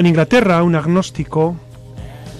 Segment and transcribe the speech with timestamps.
[0.00, 1.56] En Inglaterra, un agnóstico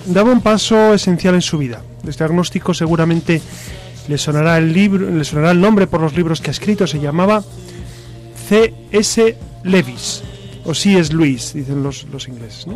[0.06, 1.82] daba un paso esencial en su vida.
[2.08, 3.42] Este agnóstico seguramente
[4.08, 6.86] le sonará el libro, le sonará el nombre por los libros que ha escrito.
[6.86, 7.44] Se llamaba
[8.48, 9.36] C.S.
[9.62, 10.22] Lewis
[10.64, 11.12] o C.S.
[11.12, 12.66] Lewis, dicen los, los ingleses.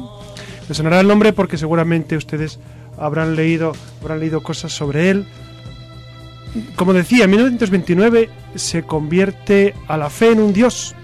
[0.68, 2.58] Le sonará el nombre porque seguramente ustedes
[2.98, 5.26] habrán leído, habrán leído cosas sobre él.
[6.76, 10.94] Como decía, en 1929 se convierte a la fe en un Dios.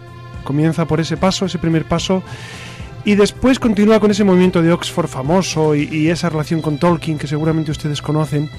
[0.44, 2.22] Comienza por ese paso, ese primer paso,
[3.04, 7.26] y después continúa con ese movimiento de Oxford famoso y, esa relación con Tolkien que
[7.26, 8.50] seguramente ustedes conocen,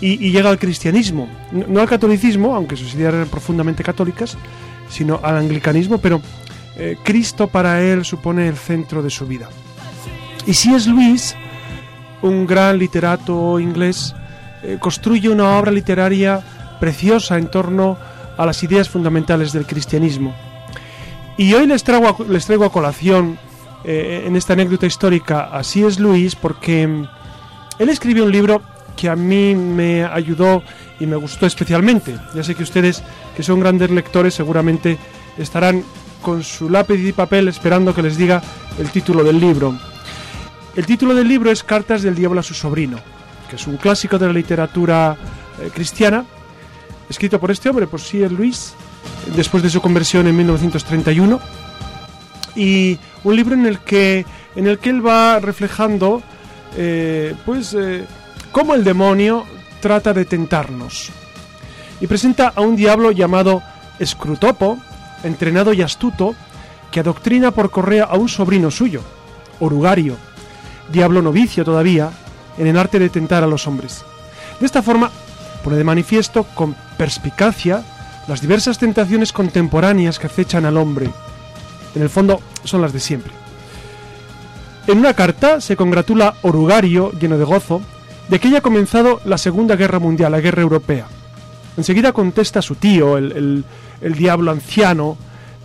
[0.00, 1.28] y, llega al cristianismo.
[1.52, 4.36] No, al catolicismo, aunque sus ideas eran profundamente católicas,
[4.88, 6.20] sino al anglicanismo, pero
[6.76, 9.48] eh, Cristo para él supone el centro de su vida.
[10.46, 11.34] Y si es Luis,
[12.22, 14.14] un gran literato inglés,
[14.62, 16.40] eh, construye una obra literaria
[16.78, 17.98] preciosa en torno
[18.36, 20.34] a las ideas fundamentales del cristianismo.
[21.36, 23.38] Y hoy les traigo a, les traigo a colación
[23.84, 27.08] eh, en esta anécdota histórica así es Luis porque mm,
[27.78, 28.62] él escribió un libro
[28.96, 30.62] que a mí me ayudó
[30.98, 32.18] y me gustó especialmente.
[32.34, 33.02] Ya sé que ustedes,
[33.36, 34.98] que son grandes lectores, seguramente
[35.36, 35.84] estarán
[36.20, 38.42] con su lápiz y papel esperando que les diga
[38.78, 39.78] el título del libro.
[40.74, 42.98] El título del libro es Cartas del Diablo a su sobrino,
[43.48, 45.16] que es un clásico de la literatura
[45.60, 46.24] eh, cristiana,
[47.08, 48.34] escrito por este hombre, por C.S.
[48.34, 48.74] Luis,
[49.36, 51.40] después de su conversión en 1931,
[52.56, 54.24] y un libro en el que,
[54.56, 56.22] en el que él va reflejando
[56.76, 58.04] eh, pues, eh,
[58.52, 59.44] cómo el demonio
[59.80, 61.10] trata de tentarnos.
[62.00, 63.62] Y presenta a un diablo llamado
[64.02, 64.78] Scrutopo,
[65.24, 66.34] entrenado y astuto,
[66.90, 69.02] que adoctrina por correa a un sobrino suyo,
[69.60, 70.16] Orugario,
[70.90, 72.10] diablo novicio todavía,
[72.56, 74.04] en el arte de tentar a los hombres.
[74.60, 75.10] De esta forma,
[75.62, 77.82] pone de manifiesto con perspicacia
[78.26, 81.10] las diversas tentaciones contemporáneas que acechan al hombre.
[81.94, 83.32] En el fondo, son las de siempre.
[84.86, 87.80] En una carta se congratula Orugario, lleno de gozo,
[88.28, 91.06] de que haya comenzado la Segunda Guerra Mundial, la Guerra Europea.
[91.76, 93.64] Enseguida contesta a su tío, el,
[94.00, 95.16] diablo anciano,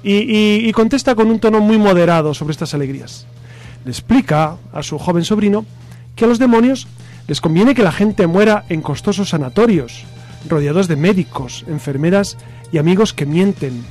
[0.04, 3.26] y contesta con un tono muy moderado sobre estas alegrías
[3.86, 5.66] le explica a su joven sobrino
[6.16, 6.88] que a los demonios
[7.28, 10.04] les conviene que la gente muera en costosos sanatorios,
[10.50, 12.38] rodeados de médicos, enfermeras
[12.72, 13.84] y amigos que mienten,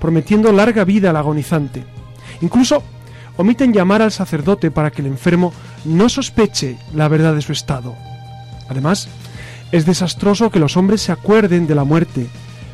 [0.00, 1.84] prometiendo larga vida al agonizante.
[2.40, 2.82] Incluso
[3.36, 5.52] omiten llamar al sacerdote para que el enfermo
[5.84, 7.94] no sospeche la verdad de su estado.
[8.68, 9.08] Además,
[9.72, 12.26] es desastroso que los hombres se acuerden de la muerte,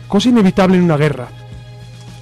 [0.09, 1.29] cosa inevitable en una guerra.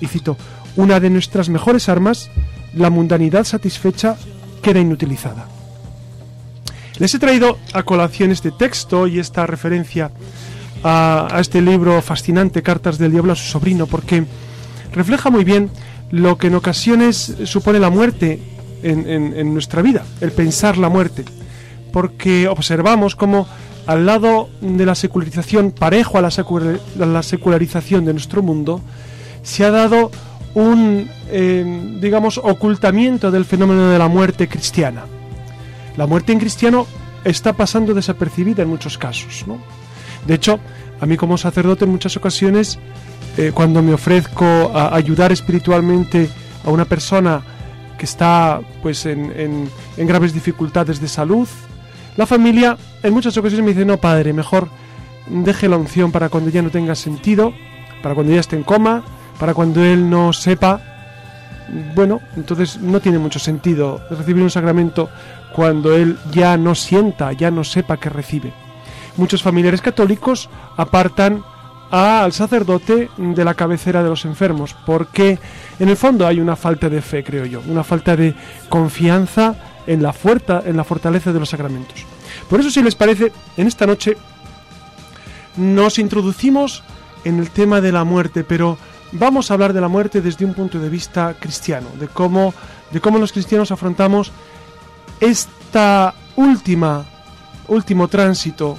[0.00, 0.36] Y cito,
[0.76, 2.30] una de nuestras mejores armas,
[2.74, 4.16] la mundanidad satisfecha
[4.62, 5.46] queda inutilizada.
[6.98, 10.10] Les he traído a colación este texto y esta referencia
[10.84, 14.24] a, este libro fascinante, Cartas del Diablo a su sobrino, porque
[14.92, 15.70] refleja muy bien
[16.14, 18.38] lo que en ocasiones supone la muerte
[18.84, 21.24] en, nuestra vida, el pensar la muerte,
[21.92, 23.48] porque observamos como
[23.86, 26.30] al lado de la secularización, parejo a la,
[26.98, 28.80] la secularización de nuestro mundo,
[29.42, 30.12] se ha dado
[30.54, 35.06] un, eh, digamos, ocultamiento del fenómeno de la muerte cristiana.
[35.96, 36.86] La muerte en cristiano
[37.24, 39.44] está pasando desapercibida en muchos casos.
[39.48, 39.58] ¿no?
[40.28, 40.60] De hecho,
[41.00, 42.78] a mí como sacerdote en muchas ocasiones,
[43.36, 46.28] eh, cuando me ofrezco a ayudar espiritualmente
[46.64, 47.42] a una persona
[47.98, 51.48] que está pues en, en, en graves dificultades de salud,
[52.16, 54.68] la familia en muchas ocasiones me dice, no padre, mejor
[55.26, 57.52] deje la unción para cuando ya no tenga sentido,
[58.02, 59.02] para cuando ya esté en coma,
[59.38, 60.80] para cuando él no sepa,
[61.94, 65.08] bueno, entonces no tiene mucho sentido recibir un sacramento
[65.54, 68.52] cuando él ya no sienta, ya no sepa que recibe.
[69.16, 71.42] Muchos familiares católicos apartan
[71.94, 75.38] al sacerdote de la cabecera de los enfermos, porque
[75.78, 78.34] en el fondo hay una falta de fe, creo yo, una falta de
[78.68, 79.54] confianza
[79.86, 82.04] en la, fuerza, en la fortaleza de los sacramentos.
[82.50, 84.16] Por eso, si les parece, en esta noche
[85.56, 86.82] nos introducimos
[87.22, 88.76] en el tema de la muerte, pero
[89.12, 92.54] vamos a hablar de la muerte desde un punto de vista cristiano, de cómo,
[92.90, 94.32] de cómo los cristianos afrontamos
[95.20, 97.04] esta última,
[97.68, 98.78] último tránsito,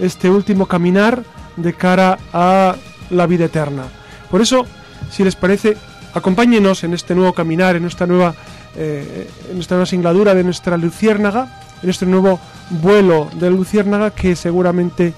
[0.00, 1.22] este último caminar
[1.62, 2.76] de cara a
[3.10, 3.84] la vida eterna.
[4.30, 4.66] Por eso,
[5.10, 5.76] si les parece,
[6.14, 8.34] acompáñenos en este nuevo caminar, en esta nueva
[8.76, 12.38] eh, en esta nueva singladura de nuestra luciérnaga, en este nuevo
[12.70, 15.12] vuelo de luciérnaga que seguramente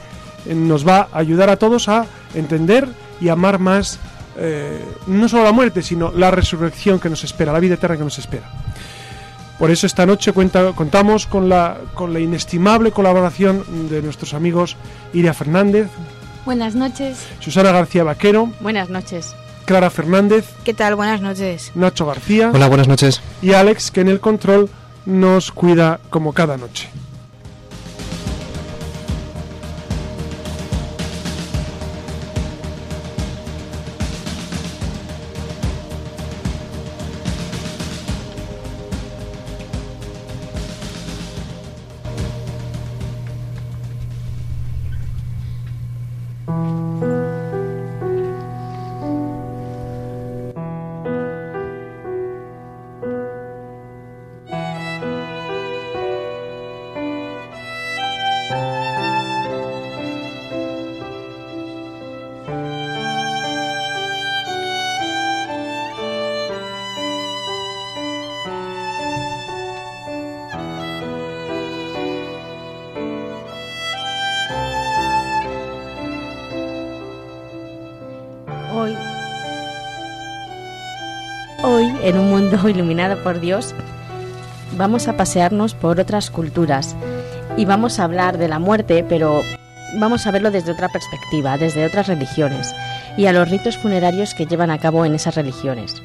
[0.46, 2.88] eh, nos va a ayudar a todos a entender
[3.20, 3.98] y amar más
[4.38, 8.04] eh, no solo la muerte, sino la resurrección que nos espera, la vida eterna que
[8.04, 8.50] nos espera.
[9.58, 14.76] Por eso esta noche cuenta, contamos con la, con la inestimable colaboración de nuestros amigos
[15.12, 15.88] Iria Fernández.
[16.44, 17.26] Buenas noches.
[17.40, 18.50] Susana García Vaquero.
[18.60, 19.34] Buenas noches.
[19.64, 20.44] Clara Fernández.
[20.64, 20.96] ¿Qué tal?
[20.96, 21.70] Buenas noches.
[21.74, 22.50] Nacho García.
[22.52, 23.20] Hola, buenas noches.
[23.42, 24.68] Y Alex, que en el control
[25.06, 26.88] nos cuida como cada noche.
[82.02, 83.74] En un mundo iluminado por Dios,
[84.76, 86.96] vamos a pasearnos por otras culturas
[87.56, 89.42] y vamos a hablar de la muerte, pero
[89.98, 92.74] vamos a verlo desde otra perspectiva, desde otras religiones
[93.16, 96.02] y a los ritos funerarios que llevan a cabo en esas religiones.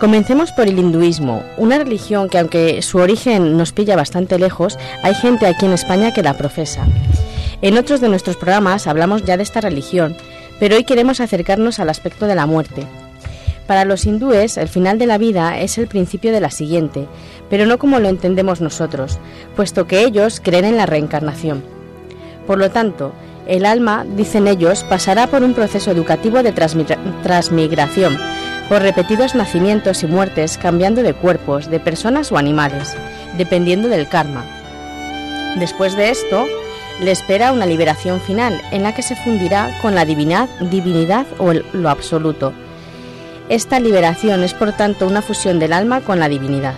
[0.00, 5.14] Comencemos por el hinduismo, una religión que aunque su origen nos pilla bastante lejos, hay
[5.14, 6.86] gente aquí en España que la profesa.
[7.60, 10.16] En otros de nuestros programas hablamos ya de esta religión,
[10.58, 12.86] pero hoy queremos acercarnos al aspecto de la muerte.
[13.66, 17.06] Para los hindúes, el final de la vida es el principio de la siguiente,
[17.50, 19.18] pero no como lo entendemos nosotros,
[19.54, 21.62] puesto que ellos creen en la reencarnación.
[22.46, 23.12] Por lo tanto,
[23.46, 28.18] el alma, dicen ellos, pasará por un proceso educativo de transmigración,
[28.70, 32.96] por repetidos nacimientos y muertes cambiando de cuerpos, de personas o animales,
[33.36, 34.44] dependiendo del karma.
[35.58, 36.46] Después de esto,
[37.00, 41.52] le espera una liberación final en la que se fundirá con la divinidad, divinidad o
[41.52, 42.52] lo absoluto.
[43.48, 46.76] Esta liberación es por tanto una fusión del alma con la divinidad.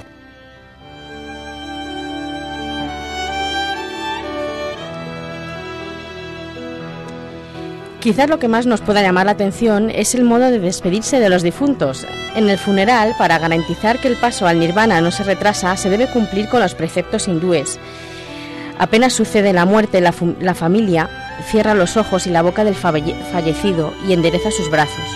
[8.02, 11.28] Quizás lo que más nos pueda llamar la atención es el modo de despedirse de
[11.28, 12.04] los difuntos.
[12.34, 16.08] En el funeral, para garantizar que el paso al nirvana no se retrasa, se debe
[16.08, 17.78] cumplir con los preceptos hindúes.
[18.76, 21.08] Apenas sucede la muerte, la, la familia
[21.48, 25.06] cierra los ojos y la boca del fallecido y endereza sus brazos.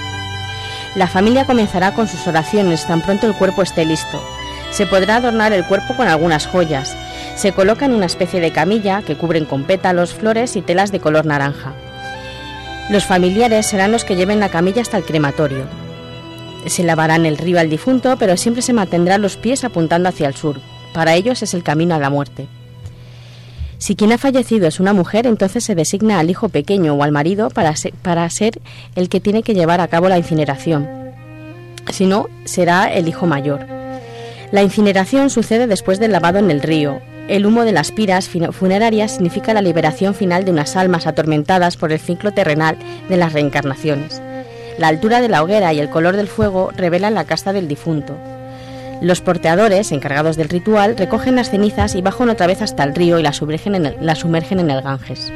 [0.95, 4.23] La familia comenzará con sus oraciones tan pronto el cuerpo esté listo.
[4.71, 6.97] Se podrá adornar el cuerpo con algunas joyas.
[7.35, 11.01] Se coloca en una especie de camilla que cubren con pétalos, flores y telas de
[11.01, 11.75] color naranja.
[12.89, 15.65] Los familiares serán los que lleven la camilla hasta el crematorio.
[16.67, 20.35] Se lavarán el río al difunto, pero siempre se mantendrán los pies apuntando hacia el
[20.35, 20.61] sur.
[20.95, 22.47] Para ellos es el camino a la muerte.
[23.79, 27.13] Si quien ha fallecido es una mujer, entonces se designa al hijo pequeño o al
[27.13, 28.61] marido para ser, para ser
[28.95, 30.89] el que tiene que llevar a cabo la incineración.
[31.91, 33.67] Si no, será el hijo mayor.
[34.53, 39.13] La incineración sucede después del lavado en el río, el humo de las piras funerarias
[39.13, 42.77] significa la liberación final de unas almas atormentadas por el ciclo terrenal
[43.09, 44.23] de las reencarnaciones.
[44.79, 48.17] La altura de la hoguera y el color del fuego revelan la casta del difunto.
[49.01, 53.19] Los porteadores, encargados del ritual, recogen las cenizas y bajan otra vez hasta el río
[53.19, 55.33] y las sumergen en el, la sumergen en el Ganges.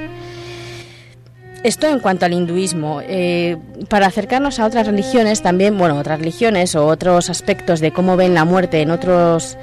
[1.63, 3.03] Esto en cuanto al hinduismo.
[3.03, 8.17] Eh, para acercarnos a otras religiones también, bueno, otras religiones o otros aspectos de cómo
[8.17, 9.59] ven la muerte en otros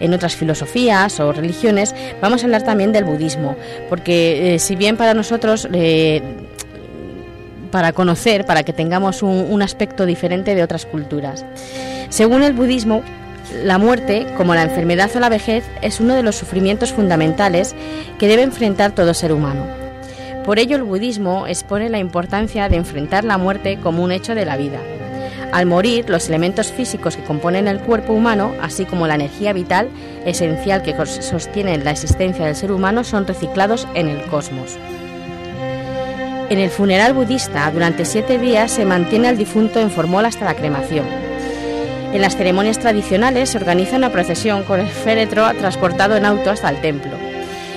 [0.00, 3.56] en otras filosofías o religiones, vamos a hablar también del budismo,
[3.88, 6.22] porque eh, si bien para nosotros eh,
[7.70, 11.44] para conocer, para que tengamos un, un, aspecto diferente de otras culturas.
[12.08, 13.02] Según el budismo,
[13.64, 17.74] la muerte, como la enfermedad o la vejez, es uno de los sufrimientos fundamentales
[18.18, 19.66] que debe enfrentar todo ser humano.
[20.44, 24.46] Por ello el budismo expone la importancia de enfrentar la muerte como un hecho de
[24.46, 24.78] la vida.
[25.52, 29.88] Al morir, los elementos físicos que componen el cuerpo humano, así como la energía vital
[30.24, 34.76] esencial que sostiene la existencia del ser humano, son reciclados en el cosmos.
[36.48, 40.54] En el funeral budista, durante siete días se mantiene al difunto en formol hasta la
[40.54, 41.06] cremación.
[42.12, 46.70] En las ceremonias tradicionales se organiza una procesión con el féretro transportado en auto hasta
[46.70, 47.12] el templo.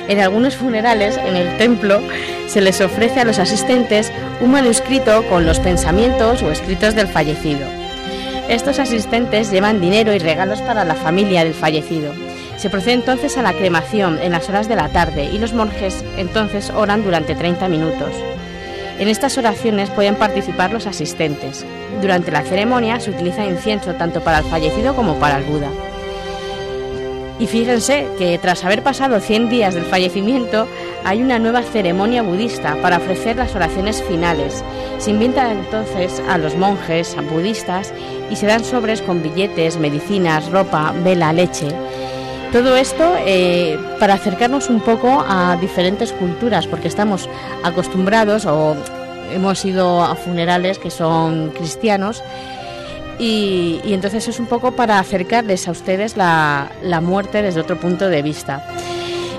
[0.07, 1.99] En algunos funerales, en el templo,
[2.49, 7.61] se les ofrece a los asistentes un manuscrito con los pensamientos o escritos del fallecido.
[8.49, 12.11] Estos asistentes llevan dinero y regalos para la familia del fallecido.
[12.57, 16.03] Se procede entonces a la cremación en las horas de la tarde y los monjes
[16.17, 18.11] entonces oran durante 30 minutos.
[18.97, 21.63] En estas oraciones pueden participar los asistentes.
[22.01, 25.69] Durante la ceremonia se utiliza incienso tanto para el fallecido como para el Buda.
[27.39, 30.67] Y fíjense que tras haber pasado 100 días del fallecimiento,
[31.05, 34.61] hay una nueva ceremonia budista para ofrecer las oraciones finales.
[34.97, 37.93] Se invita entonces a los monjes a budistas
[38.29, 41.69] y se dan sobres con billetes, medicinas, ropa, vela, leche.
[42.51, 47.29] Todo esto eh, para acercarnos un poco a diferentes culturas, porque estamos
[47.63, 48.75] acostumbrados o
[49.31, 52.21] hemos ido a funerales que son cristianos
[53.19, 56.69] y, entonces es un poco para acercarles a ustedes la,
[57.01, 58.65] muerte desde otro punto de vista.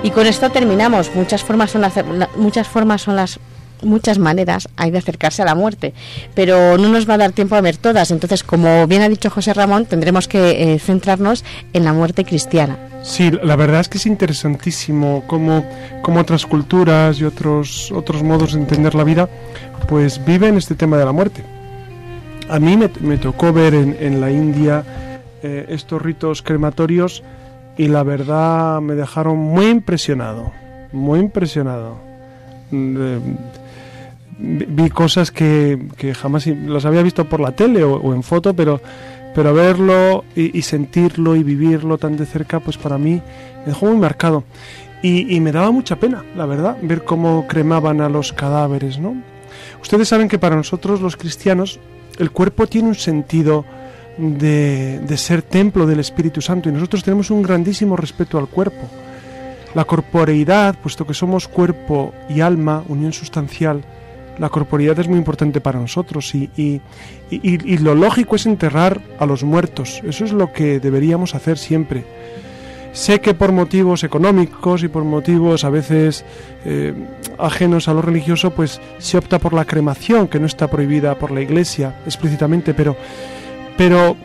[0.03, 1.15] Y con esto terminamos.
[1.15, 1.95] Muchas formas son las,
[2.37, 3.41] muchas formas son las
[3.83, 5.95] muchas maneras hay de acercarse a la muerte,
[6.35, 8.11] pero no nos va a dar tiempo a ver todas.
[8.11, 12.79] Entonces, como bien ha dicho José Ramón, tendremos que eh, centrarnos en la muerte cristiana.
[13.03, 15.65] Sí, la verdad es que es interesantísimo cómo,
[16.03, 19.31] cómo otras culturas y otros, otros modos de entender la vida
[19.89, 21.43] pues viven este tema de la muerte.
[22.51, 24.85] A mí me, tocó ver en, la India
[25.41, 27.23] eh, estos ritos crematorios
[27.77, 30.51] y la verdad me dejaron muy impresionado,
[30.93, 31.97] muy impresionado.
[32.73, 33.21] Vi
[34.91, 35.79] cosas que,
[36.21, 38.81] jamás las había visto por la tele o, en foto, pero,
[39.33, 43.23] pero verlo y, sentirlo y vivirlo tan de cerca, pues para mí
[43.61, 44.43] me dejó muy marcado.
[45.03, 49.15] Y, y, me daba mucha pena, la verdad, ver cómo cremaban a los cadáveres, ¿no?
[49.81, 51.79] Ustedes saben que para nosotros los cristianos
[52.21, 53.65] el cuerpo tiene un sentido
[54.19, 58.89] de, ser templo del Espíritu Santo y nosotros tenemos un grandísimo respeto al cuerpo.
[59.75, 63.83] La corporeidad, puesto que somos cuerpo y alma, unión sustancial,
[64.39, 66.51] la corporeidad es muy importante para nosotros y,
[67.31, 70.03] y, lo lógico es enterrar a los muertos.
[70.05, 72.05] Eso es lo que deberíamos hacer siempre.
[72.93, 76.25] Sé que por motivos económicos y por motivos a veces
[76.65, 76.93] eh,
[77.39, 81.31] ajenos a lo religioso, pues se opta por la cremación, que no está prohibida por
[81.31, 82.97] la Iglesia explícitamente, pero,
[83.77, 84.17] pero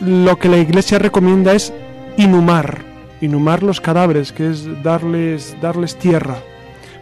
[0.00, 1.72] lo que la Iglesia recomienda es
[2.16, 2.82] inhumar,
[3.20, 6.38] inhumar los cadáveres, que es darles, darles tierra.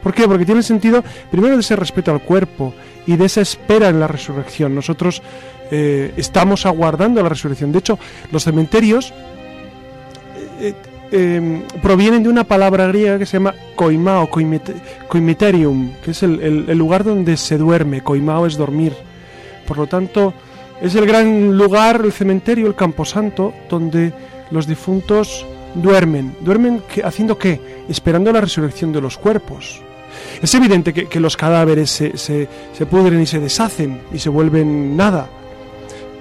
[0.03, 0.29] ¿Por qué?
[0.29, 2.75] Porque tiene sentido, primero, de ese respeto al cuerpo
[3.07, 4.75] y de esa espera en la resurrección.
[4.75, 5.23] Nosotros
[5.71, 7.73] eh, estamos aguardando la resurrección.
[7.73, 7.99] De hecho,
[8.31, 9.13] los cementerios
[10.61, 10.75] eh,
[11.11, 17.03] Em, provienen de una palabra griega que se llama koimao, koimeterium, que es el, lugar
[17.03, 18.03] donde se duerme.
[18.03, 18.93] Koimao es dormir.
[19.67, 20.35] Por lo tanto,
[20.83, 24.13] es el gran lugar, el cementerio, el camposanto, donde
[24.51, 26.37] los difuntos duermen.
[26.41, 27.59] ¿Duermen haciendo qué?
[27.89, 29.81] Esperando la resurrección de los cuerpos.
[30.43, 35.29] Es evidente que, los cadáveres se, se, pudren y se deshacen y se vuelven nada.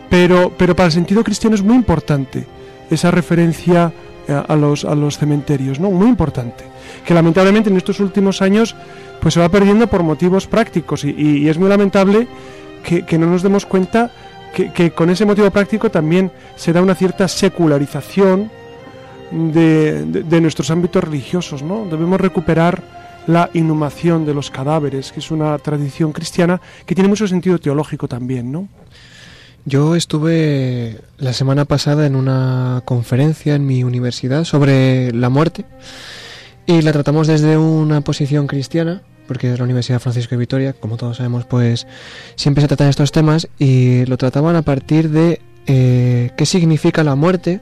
[0.09, 2.45] Pero, pero para el sentido cristiano es muy importante
[2.89, 3.91] esa referencia
[4.27, 5.89] a los, a los cementerios, ¿no?
[5.91, 6.65] Muy importante.
[7.05, 8.75] Que lamentablemente en estos últimos años
[9.21, 12.27] pues se va perdiendo por motivos prácticos y, es muy lamentable
[12.83, 14.11] que, no nos demos cuenta
[14.53, 18.49] que, con ese motivo práctico también se da una cierta secularización
[19.31, 21.85] de, de, nuestros ámbitos religiosos, ¿no?
[21.85, 22.81] Debemos recuperar
[23.27, 28.07] la inhumación de los cadáveres, que es una tradición cristiana que tiene mucho sentido teológico
[28.07, 28.69] también, ¿no?
[29.67, 35.65] Yo estuve la semana pasada en una conferencia en mi universidad sobre la muerte
[36.65, 40.95] y la tratamos desde una posición cristiana, porque es la Universidad Francisco de Vitoria, como
[40.95, 41.85] todos sabemos, pues
[42.37, 47.15] siempre se tratan estos temas y lo trataban a partir de eh, qué significa la
[47.15, 47.59] muerte,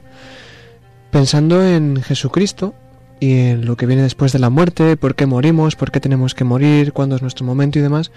[1.10, 2.72] pensando en Jesucristo
[3.18, 6.36] y en lo que viene después de la muerte, por qué morimos, por qué tenemos
[6.36, 8.12] que morir, cuándo es nuestro momento y demás.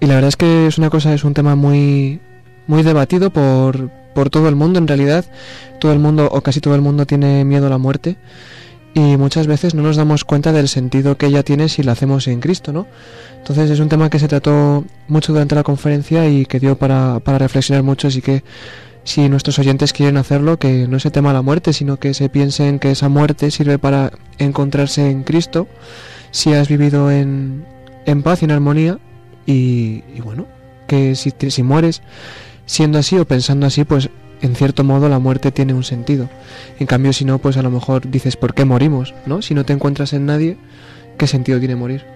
[0.00, 2.22] Y la verdad es que es una cosa, es un tema muy
[2.66, 5.24] muy debatido por, por todo el mundo en realidad.
[5.80, 8.16] Todo el mundo o casi todo el mundo tiene miedo a la muerte
[8.96, 12.26] y muchas veces no nos damos cuenta del sentido que ella tiene si la hacemos
[12.28, 12.86] en Cristo, ¿no?
[13.36, 17.20] Entonces es un tema que se trató mucho durante la conferencia y que dio para,
[17.20, 18.42] para reflexionar mucho, así que
[19.04, 22.78] si nuestros oyentes quieren hacerlo, que no se tema la muerte, sino que se piensen
[22.78, 25.68] que esa muerte sirve para encontrarse en Cristo,
[26.30, 27.66] si has vivido en,
[28.06, 28.98] en paz y en armonía,
[29.44, 30.46] y, y bueno,
[30.88, 32.00] que si, si mueres
[32.66, 34.10] siendo así o pensando así, pues
[34.42, 36.28] en cierto modo la muerte tiene un sentido.
[36.78, 39.14] En cambio, si no, pues a lo mejor dices, ¿por qué morimos?
[39.24, 39.40] ¿No?
[39.40, 40.58] Si no te encuentras en nadie,
[41.16, 42.15] ¿qué sentido tiene morir?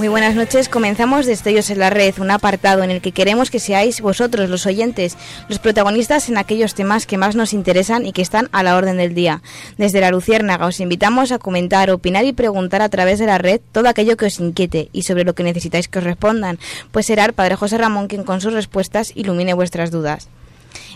[0.00, 0.70] Muy buenas noches.
[0.70, 4.64] Comenzamos Destellos en la Red, un apartado en el que queremos que seáis vosotros, los
[4.64, 5.18] oyentes,
[5.50, 8.96] los protagonistas en aquellos temas que más nos interesan y que están a la orden
[8.96, 9.42] del día.
[9.76, 13.60] Desde la Luciérnaga os invitamos a comentar, opinar y preguntar a través de la red
[13.72, 16.58] todo aquello que os inquiete y sobre lo que necesitáis que os respondan,
[16.92, 20.30] pues será el Padre José Ramón quien con sus respuestas ilumine vuestras dudas.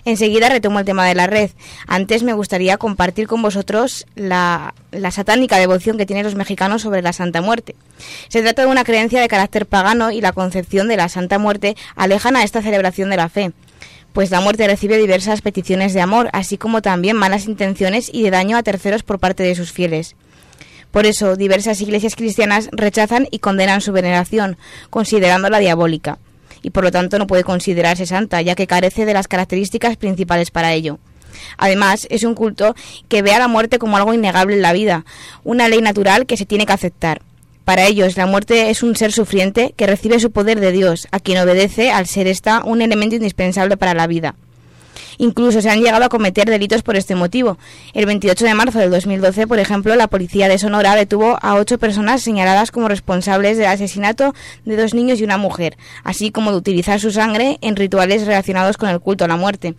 [0.05, 1.51] Enseguida retomo el tema de la red.
[1.87, 7.01] Antes me gustaría compartir con vosotros la, la, satánica devoción que tienen los mexicanos sobre
[7.01, 7.75] la Santa Muerte.
[8.29, 11.75] Se trata de una creencia de carácter pagano y la concepción de la Santa Muerte
[11.97, 13.53] alejan a esta celebración de la fe
[14.13, 18.31] pues la muerte recibe diversas peticiones de amor, así como también malas intenciones y de
[18.31, 20.15] daño a terceros por parte de sus fieles.
[20.93, 24.57] Por eso, diversas iglesias cristianas rechazan y condenan su veneración,
[24.89, 26.19] considerándola diabólica
[26.65, 30.51] y por lo tanto no puede considerarse santa, ya que carece de las características principales
[30.51, 30.99] para ello.
[31.59, 32.75] Además, es un culto
[33.09, 35.05] que ve a la muerte como algo innegable en la vida,
[35.45, 37.23] una ley natural que se tiene que aceptar.
[37.65, 41.21] Para ellos, la muerte es un ser sufriente que recibe su poder de Dios, a
[41.21, 44.35] quien obedece al ser esta un elemento indispensable para la vida.
[45.19, 47.59] Incluso se han llegado a cometer delitos por este motivo.
[47.93, 51.79] El 28 de marzo del 2012, por ejemplo, la policía de Sonora detuvo a ocho
[51.79, 56.59] personas señaladas como responsables del asesinato de dos niños y una mujer, así como de
[56.59, 59.75] utilizar su sangre en rituales relacionados con el culto a la muerte.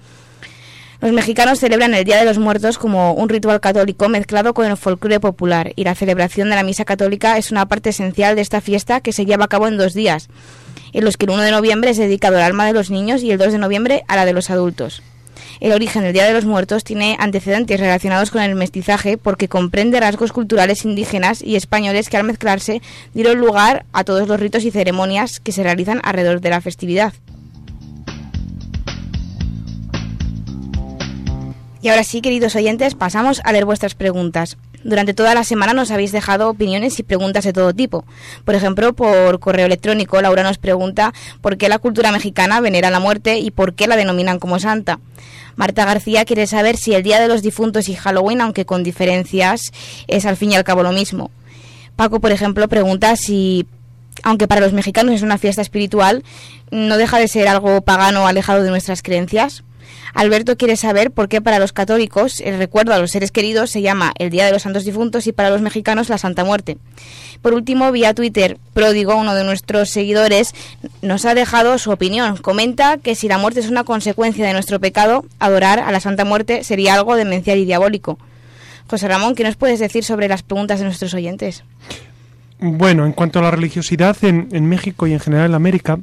[1.01, 4.77] Los mexicanos celebran el Día de los Muertos como un ritual católico mezclado con el
[4.77, 8.61] folclore popular y la celebración de la misa católica es una parte esencial de esta
[8.61, 10.29] fiesta que se lleva a cabo en dos días,
[10.93, 13.31] en los que el 1 de noviembre es dedicado al alma de los niños y
[13.31, 15.03] el 2 de noviembre a la de los adultos.
[15.59, 19.99] El origen del Día de los Muertos tiene antecedentes relacionados con el mestizaje porque comprende
[19.99, 22.81] rasgos culturales indígenas y españoles que al mezclarse
[23.13, 27.13] dieron lugar a todos los ritos y ceremonias que se realizan alrededor de la festividad.
[31.81, 34.57] Y ahora sí, queridos oyentes, pasamos a leer vuestras preguntas.
[34.83, 38.05] Durante toda la semana nos habéis dejado opiniones y preguntas de todo tipo.
[38.43, 42.99] Por ejemplo, por correo electrónico, Laura nos pregunta por qué la cultura mexicana venera la
[42.99, 44.99] muerte y por qué la denominan como santa.
[45.55, 49.71] Marta García quiere saber si el Día de los Difuntos y Halloween, aunque con diferencias,
[50.07, 51.31] es al fin y al cabo lo mismo.
[51.95, 53.65] Paco, por ejemplo, pregunta si,
[54.23, 56.23] aunque para los mexicanos es una fiesta espiritual,
[56.71, 59.63] no deja de ser algo pagano alejado de nuestras creencias.
[60.15, 63.81] Alberto quiere saber por qué para los católicos el recuerdo a los seres queridos se
[63.81, 66.77] llama el Día de los Santos Difuntos y para los mexicanos la Santa Muerte.
[67.41, 70.55] Por último, vía Twitter, Pródigo, uno de nuestros seguidores,
[71.01, 72.37] nos ha dejado su opinión.
[72.37, 76.23] Comenta que si la muerte es una consecuencia de nuestro pecado, adorar a la Santa
[76.23, 78.17] Muerte sería algo demencial y diabólico.
[78.87, 81.65] José Ramón, ¿qué nos puedes decir sobre las preguntas de nuestros oyentes?
[82.59, 85.99] Bueno, en cuanto a la religiosidad en, en México y en general en América,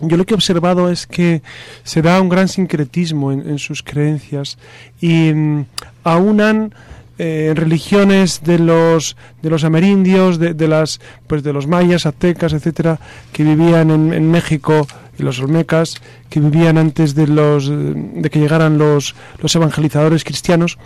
[0.00, 1.42] yo lo que he observado es que
[1.84, 4.58] se da un gran sincretismo en, sus creencias
[5.00, 5.66] y mm,
[6.04, 6.74] aunan
[7.18, 12.98] eh, religiones de los de los amerindios, de, las pues de los mayas, aztecas, etcétera,
[13.32, 14.86] que vivían en, México
[15.18, 20.78] y los olmecas que vivían antes de los de que llegaran los los evangelizadores cristianos,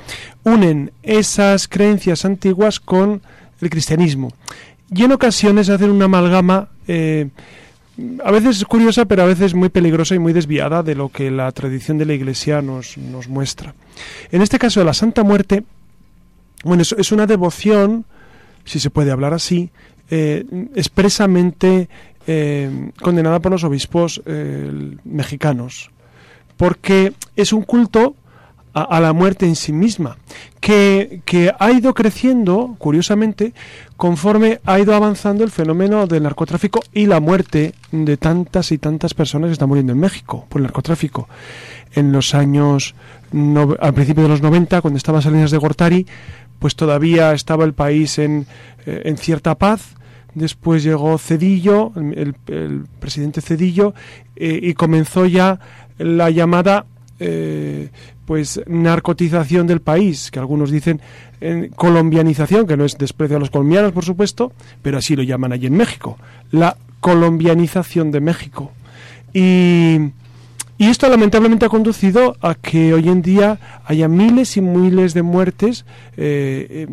[0.43, 3.23] unen esas creencias antiguas con
[3.61, 4.33] el cristianismo.
[4.91, 7.29] Y en ocasiones hacen una amalgama eh,
[8.25, 11.31] a veces es curiosa, pero a veces muy peligrosa y muy desviada de lo que
[11.31, 12.97] la tradición de la Iglesia nos,
[13.29, 13.75] muestra.
[14.33, 15.65] En este caso de la Santa Muerte,
[16.65, 18.05] bueno, es, es una devoción,
[18.65, 19.71] si se puede hablar así,
[20.11, 21.89] eh, expresamente
[22.27, 25.91] eh, condenada por los obispos eh, mexicanos,
[26.57, 28.17] porque es un culto
[28.75, 30.19] a, la muerte en sí misma,
[30.61, 33.55] que, que, ha ido creciendo, curiosamente,
[33.97, 39.15] conforme ha ido avanzando el fenómeno del narcotráfico y la muerte de tantas y tantas
[39.15, 41.29] personas que están muriendo en México por el narcotráfico.
[41.95, 42.97] En los años,
[43.81, 46.07] al principio de los 90, cuando estaba Salinas de Gortari,
[46.59, 48.47] pues todavía estaba el país en,
[48.87, 49.95] eh, en cierta paz,
[50.35, 52.35] después llegó Cedillo, el,
[52.99, 53.95] presidente Cedillo,
[54.37, 55.61] eh, y comenzó ya
[55.99, 56.87] la llamada
[57.21, 57.91] eh,
[58.27, 61.01] pues narcotización del país, que algunos dicen
[61.41, 65.53] en colombianización, que no es desprecio a los colombianos, por supuesto, pero así lo llaman
[65.53, 66.19] allí en México,
[66.51, 68.73] la colombianización de México.
[69.33, 69.99] Y,
[70.79, 75.23] y esto lamentablemente ha conducido a que hoy en día haya miles y miles de
[75.23, 75.85] muertes
[76.17, 76.87] eh,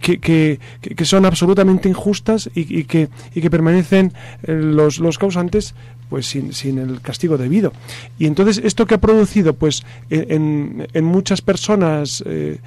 [0.00, 5.18] que, que, que son absolutamente injustas y, y, que, y que permanecen eh, los, los
[5.18, 5.74] causantes
[6.08, 7.72] pues sin, sin, el castigo debido.
[8.18, 12.58] Y entonces esto que ha producido pues en, en muchas personas eh,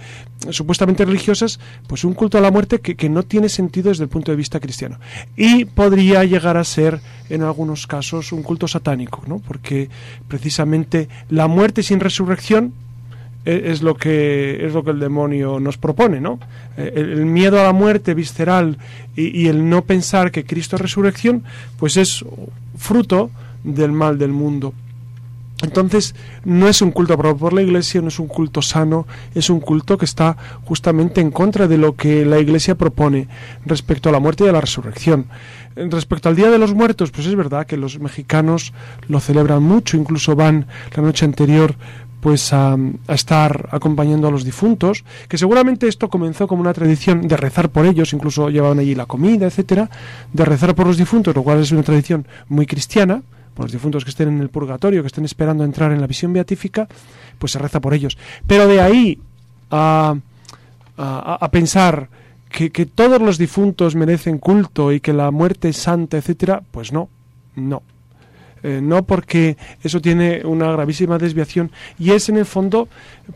[0.50, 4.10] supuestamente religiosas pues un culto a la muerte que, que, no tiene sentido desde el
[4.10, 5.00] punto de vista cristiano.
[5.36, 7.00] Y podría llegar a ser
[7.30, 9.40] en algunos casos un culto satánico, ¿no?
[9.40, 9.90] porque
[10.28, 12.74] precisamente la muerte sin resurrección
[13.46, 16.40] e, es lo que es lo que el demonio nos propone, ¿no?
[16.78, 18.78] Eh, el, el miedo a la muerte visceral
[19.16, 21.44] y, y, el no pensar que Cristo es resurrección,
[21.80, 22.24] pues es
[22.82, 23.30] fruto
[23.64, 24.74] del mal del mundo.
[25.62, 29.52] Entonces, no es un culto aprobado por la Iglesia, no es un culto sano, es
[29.52, 33.28] un culto que está justamente en contra de lo que la Iglesia propone
[33.68, 35.28] respecto a la muerte y a la resurrección.
[35.76, 38.74] Respecto al Día de los Muertos, pues es verdad que los mexicanos
[39.08, 40.66] lo celebran mucho, incluso van
[40.96, 41.76] la noche anterior
[42.22, 42.78] pues a,
[43.10, 47.86] estar acompañando a los difuntos, que seguramente esto comenzó como una tradición de rezar por
[47.86, 49.90] ellos, incluso llevaban allí la comida, etcétera,
[50.32, 53.24] de rezar por los difuntos, lo cual es una tradición muy cristiana,
[53.56, 56.32] por los difuntos que estén en el purgatorio, que estén esperando entrar en la visión
[56.32, 56.88] beatífica,
[57.38, 58.18] pues se reza por ellos.
[58.46, 59.20] Pero de ahí
[59.72, 60.16] a,
[60.98, 62.08] a, a pensar
[62.50, 66.94] que, que, todos los difuntos merecen culto y que la muerte es santa, etcétera, pues
[66.94, 67.10] no,
[67.56, 67.82] no.
[68.64, 72.88] Eh, no porque eso tiene una gravísima desviación y es en el fondo,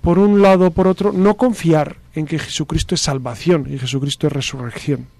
[0.01, 4.27] por un lado o por otro, no confiar en que Jesucristo es salvación y Jesucristo
[4.27, 5.14] es resurrección.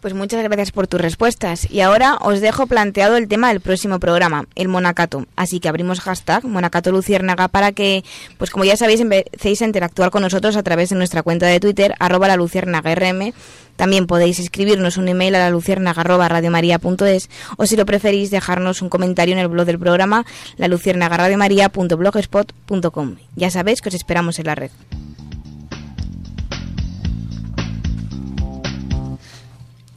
[0.00, 1.70] Pues muchas gracias por tus respuestas.
[1.70, 5.26] Y ahora os dejo planteado el tema del próximo programa, el Monacato.
[5.36, 8.04] Así que abrimos hashtag Monacato Luciérnaga para que,
[8.38, 11.60] pues como ya sabéis, empecéis a interactuar con nosotros a través de nuestra cuenta de
[11.60, 13.32] Twitter, arroba la Luciérnaga RM.
[13.76, 19.34] También podéis escribirnos un email a la luciérnaga.radiomaría.es o si lo preferís dejarnos un comentario
[19.34, 20.24] en el blog del programa
[20.56, 23.16] la luciérnaga.radiomaría.blogspot.com.
[23.34, 24.70] Ya sabéis que os esperamos en la red.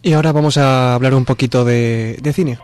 [0.01, 2.59] Y ahora vamos a hablar un poquito de, de cine.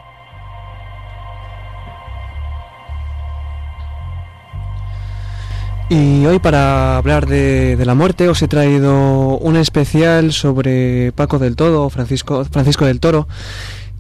[5.90, 11.38] Y hoy para hablar de, de, la muerte os he traído un especial sobre Paco
[11.38, 13.28] del Todo, Francisco, Francisco del Toro,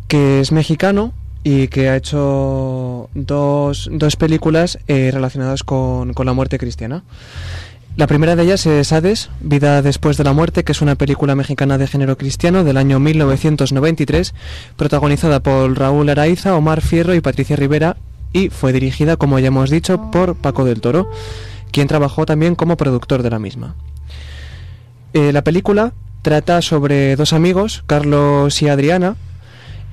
[0.07, 6.33] que es mexicano y que ha hecho dos, dos películas eh, relacionadas con, con la
[6.33, 7.03] muerte cristiana.
[7.97, 11.33] La primera de ellas es Hades, Vida después de la muerte, que es una película
[11.33, 14.33] mexicana de género cristiano del año 1993,
[14.75, 17.95] protagonizada por Raúl Araiza, Omar Fierro y Patricia Rivera,
[18.33, 21.09] y fue dirigida, como ya hemos dicho, por Paco del Toro,
[21.71, 23.75] quien trabajó también como productor de la misma.
[25.13, 29.15] Eh, la película trata sobre dos amigos, Carlos y Adriana,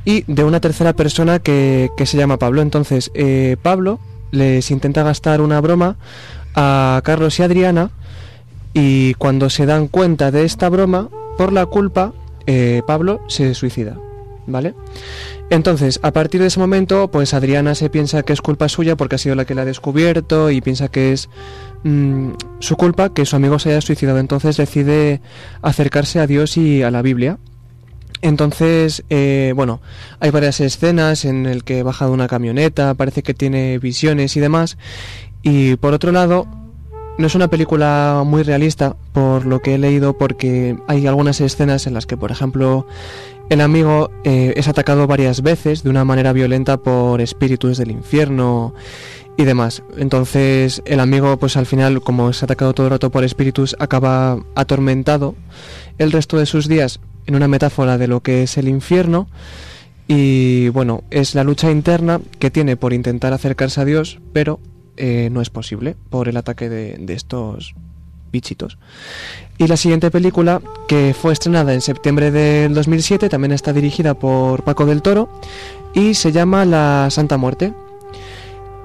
[0.05, 2.63] y de una tercera persona que, que se llama Pablo.
[2.63, 4.01] Entonces, eh, Pablo
[4.33, 5.97] les intenta gastar una broma
[6.55, 7.91] a Carlos y Adriana
[8.75, 12.13] y cuando se dan cuenta de esta broma, por la culpa,
[12.47, 13.99] eh, Pablo se suicida,
[14.47, 14.75] ¿vale?
[15.51, 19.17] Entonces, a partir de ese momento, pues Adriana se piensa que es culpa suya porque
[19.17, 21.29] ha sido la que la ha descubierto y piensa que es
[21.85, 24.19] mmm, su culpa que su amigo se haya suicidado.
[24.19, 25.21] Entonces decide
[25.61, 27.39] acercarse a Dios y a la Biblia.
[28.23, 29.81] Entonces, eh, bueno,
[30.21, 34.41] hay varias escenas en el que baja de una camioneta, parece que tiene visiones y
[34.41, 34.79] demás.
[35.43, 36.47] Y por otro lado,
[37.19, 41.87] no es una película muy realista, por lo que he leído, porque hay algunas escenas
[41.87, 42.87] en las que, por ejemplo,
[43.51, 48.75] el amigo eh, es atacado varias veces de una manera violenta por espíritus del infierno
[49.37, 49.83] y demás.
[49.97, 54.43] Entonces el amigo, pues al final, como es atacado todo el rato por espíritus, acaba
[54.55, 55.35] atormentado
[55.99, 59.29] el resto de sus días en una metáfora de lo que es el infierno.
[60.09, 64.61] Y bueno, es la lucha interna que tiene por intentar acercarse a Dios, pero
[65.05, 67.75] eh, no es posible por el ataque de, estos
[68.31, 68.79] bichitos.
[69.59, 74.63] Y la siguiente película, que fue estrenada en septiembre del 2007, también está dirigida por
[74.63, 75.29] Paco del Toro
[75.93, 77.75] y se llama La Santa Muerte.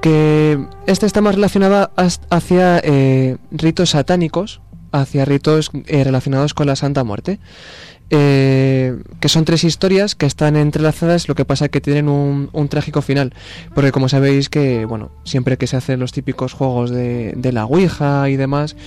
[0.02, 1.92] Que esta está más relacionada
[2.32, 4.60] hacia eh, ritos satánicos,
[4.92, 7.40] hacia ritos eh, relacionados con la Santa Muerte.
[8.10, 12.70] Eh, que son tres historias que están entrelazadas, lo que pasa que tienen un, un,
[12.70, 13.34] trágico final,
[13.76, 17.66] porque como sabéis que, bueno, siempre que se hacen los típicos juegos de, de, la
[17.66, 18.78] Ouija y demás,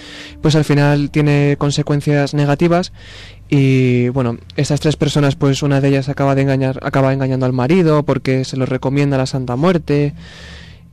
[0.41, 2.93] pues al final tiene consecuencias negativas
[3.51, 7.53] y bueno, estas tres personas, pues una de ellas acaba de engañar, acaba engañando al
[7.53, 10.15] marido porque se lo recomienda la Santa Muerte.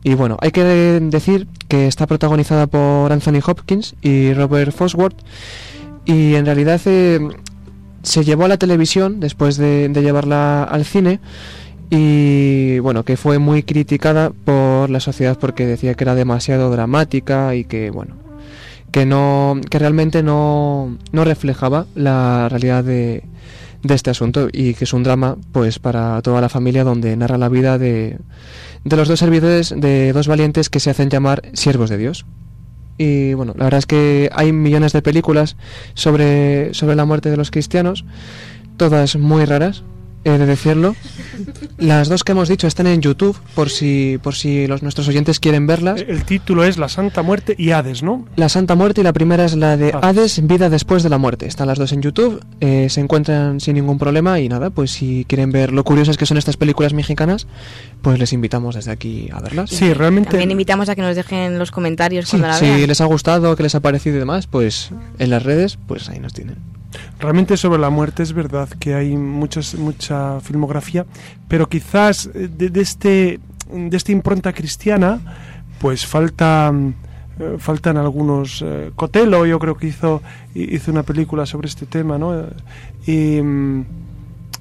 [0.03, 5.17] Y bueno, hay que decir que está protagonizada por Anthony Hopkins y Robert Fosworth.
[6.05, 7.19] Y en realidad eh,
[8.07, 11.19] se llevó a la televisión después de, llevarla al cine
[11.89, 17.53] y bueno, que fue muy criticada por la sociedad porque decía que era demasiado dramática
[17.55, 18.15] y que bueno,
[18.91, 23.23] que no que realmente no, no reflejaba la realidad de,
[23.83, 27.37] de este asunto y que es un drama pues para toda la familia donde narra
[27.37, 28.19] la vida de,
[28.85, 32.25] de los dos servidores de dos valientes que se hacen llamar siervos de Dios.
[32.97, 35.55] Y bueno, la verdad es que hay millones de películas
[35.93, 38.05] sobre, sobre la muerte de los cristianos,
[38.77, 39.83] todas muy raras,
[40.33, 40.95] he de decirlo.
[41.77, 45.39] Las dos que hemos dicho están en YouTube, por si, por si los, nuestros oyentes
[45.39, 46.03] quieren verlas.
[46.07, 48.25] El título es La Santa Muerte y Hades, ¿no?
[48.35, 50.03] La Santa Muerte y la primera es la de Hades.
[50.03, 51.45] Hades, Vida después de la muerte.
[51.47, 55.25] Están las dos en YouTube, eh, se encuentran sin ningún problema y nada, pues si
[55.27, 57.47] quieren ver lo curiosas que son estas películas mexicanas,
[58.01, 59.69] pues les invitamos desde aquí a verlas.
[59.69, 60.31] Sí, realmente.
[60.31, 62.87] También invitamos a que nos dejen los comentarios Sí, cuando la si vean.
[62.87, 66.19] les ha gustado, qué les ha parecido y demás, pues en las redes, pues ahí
[66.19, 66.55] nos tienen.
[67.19, 71.05] Realmente sobre la muerte es verdad que hay muchas, mucha filmografía,
[71.47, 73.39] pero quizás eh, de, de este,
[73.71, 75.19] de esta impronta cristiana,
[75.79, 76.71] pues falta,
[77.39, 78.63] eh, faltan algunos.
[78.65, 80.21] eh, Cotelo, yo creo que hizo,
[80.53, 82.33] hizo una película sobre este tema, ¿no?
[83.05, 83.85] Y, mm,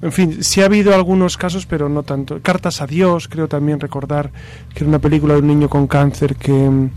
[0.01, 2.39] en fin, sí ha habido algunos casos, pero no tanto.
[2.41, 4.31] Cartas a Dios, creo también recordar
[4.73, 6.89] que era una película de un niño con cáncer que,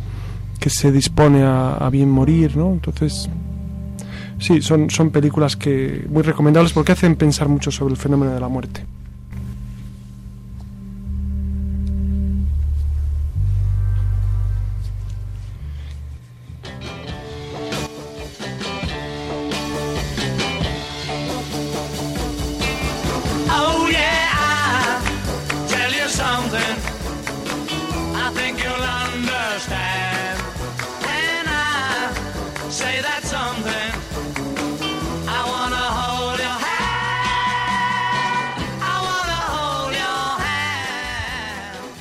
[0.59, 2.73] que se dispone a bien morir, ¿no?
[2.73, 3.31] Entonces.
[4.41, 8.41] Sí, son, son películas que muy recomendables porque hacen pensar mucho sobre el fenómeno de
[8.41, 8.85] la muerte.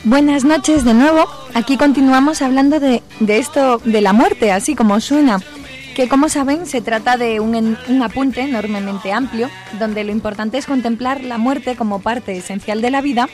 [0.05, 1.25] Buenas noches de nuevo.
[1.53, 5.39] Aquí continuamos hablando de, de esto, de la muerte, así como suena.
[5.93, 10.67] Que como saben, se trata de un, un apunte enormemente amplio, donde lo importante es
[10.67, 13.27] contemplar la muerte como parte esencial de la vida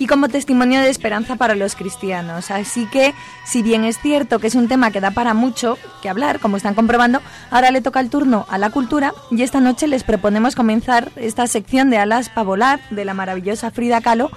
[0.00, 2.50] y como testimonio de esperanza para los cristianos.
[2.50, 6.08] Así que, si bien es cierto que es un tema que da para mucho que
[6.08, 7.20] hablar, como están comprobando,
[7.52, 11.46] ahora le toca el turno a la cultura y esta noche les proponemos comenzar esta
[11.46, 14.32] sección de alas para volar de la maravillosa Frida Kahlo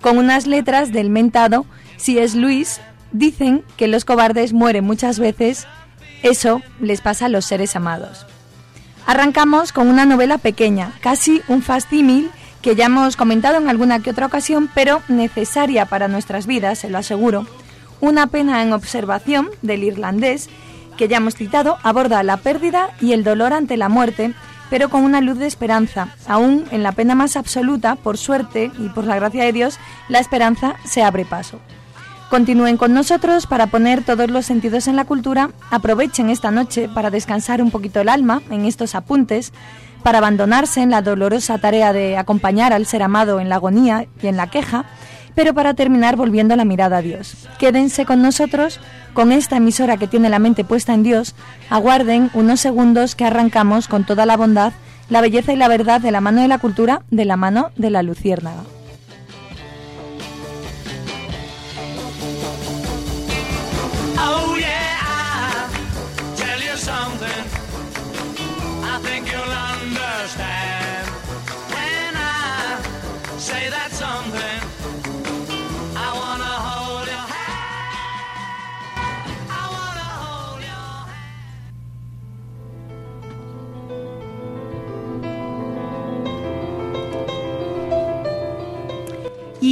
[0.00, 2.80] con unas letras del mentado Si es Luis.
[3.12, 5.66] Dicen que los cobardes mueren muchas veces.
[6.22, 8.26] Eso les pasa a los seres amados.
[9.06, 12.30] Arrancamos con una novela pequeña, casi un fascímil
[12.62, 16.90] que ya hemos comentado en alguna que otra ocasión, pero necesaria para nuestras vidas, se
[16.90, 17.46] lo aseguro.
[18.00, 20.48] Una pena en observación del irlandés,
[20.96, 24.34] que ya hemos citado, aborda la pérdida y el dolor ante la muerte,
[24.70, 26.14] pero con una luz de esperanza.
[26.26, 29.78] Aún en la pena más absoluta, por suerte y por la gracia de Dios,
[30.08, 31.60] la esperanza se abre paso.
[32.30, 37.10] Continúen con nosotros para poner todos los sentidos en la cultura, aprovechen esta noche para
[37.10, 39.52] descansar un poquito el alma en estos apuntes,
[40.04, 44.28] para abandonarse en la dolorosa tarea de acompañar al ser amado en la agonía y
[44.28, 44.84] en la queja,
[45.34, 47.48] pero para terminar volviendo la mirada a Dios.
[47.58, 48.80] Quédense con nosotros,
[49.12, 51.34] con esta emisora que tiene la mente puesta en Dios,
[51.68, 54.72] aguarden unos segundos que arrancamos con toda la bondad,
[55.08, 57.90] la belleza y la verdad de la mano de la cultura, de la mano de
[57.90, 58.62] la luciérnaga.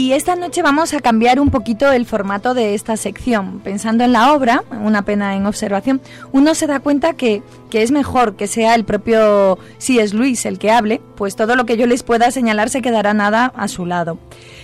[0.09, 3.61] Y esta noche vamos a cambiar un poquito el formato de esta sección.
[3.61, 6.01] Pensando en la obra, una pena en observación,
[6.33, 10.47] uno se da cuenta que, que es mejor que sea el propio si es Luis
[10.47, 13.68] el que hable, pues todo lo que yo les pueda señalar se quedará nada a
[13.68, 14.18] su lado.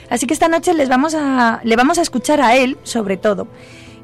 [0.09, 3.46] Así que esta noche les vamos a, le vamos a escuchar a él, sobre todo.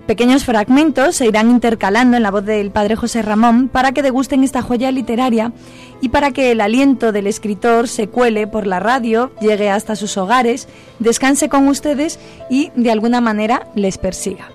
[0.07, 4.43] Pequeños fragmentos se irán intercalando en la voz del padre José Ramón para que degusten
[4.43, 5.53] esta joya literaria
[6.01, 10.17] y para que el aliento del escritor se cuele por la radio, llegue hasta sus
[10.17, 10.67] hogares,
[10.99, 14.51] descanse con ustedes y de alguna manera les persiga.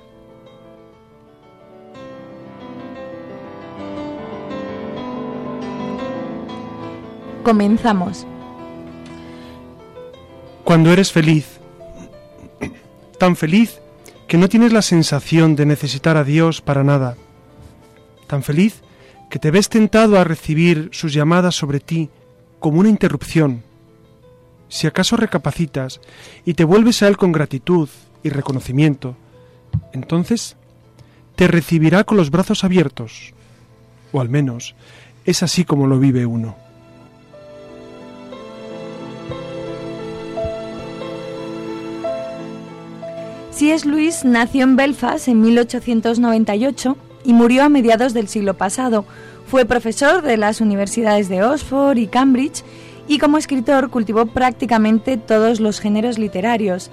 [7.43, 8.25] Comenzamos.
[10.65, 11.59] Cuando eres feliz,
[13.19, 13.79] tan feliz
[14.35, 17.15] que no tienes la sensación de necesitar a Dios para nada,
[18.27, 18.81] tan feliz
[19.29, 22.09] que te ves tentado a recibir sus llamadas sobre ti
[22.59, 23.63] como una interrupción,
[24.67, 26.01] si acaso recapacitas
[26.43, 27.87] y te vuelves a Él con gratitud
[28.23, 29.15] y reconocimiento,
[29.93, 30.57] entonces
[31.37, 33.33] te recibirá con los brazos abiertos,
[34.11, 34.75] O al menos,
[35.23, 36.57] es así como lo vive uno.
[43.65, 44.27] C.S.
[44.27, 49.05] Nació en Belfast en 1898 y murió a mediados del siglo pasado.
[49.47, 52.63] Fue profesor de las universidades de Oxford y Cambridge
[53.07, 56.91] y como escritor cultivó prácticamente todos los géneros literarios.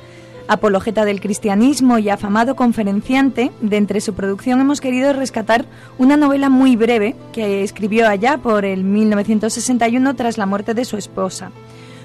[0.49, 5.67] Apologeta del cristianismo y afamado conferenciante, de entre su producción hemos querido rescatar
[5.99, 10.97] una novela muy breve que escribió allá por el 1961 tras la muerte de su
[10.97, 11.51] esposa.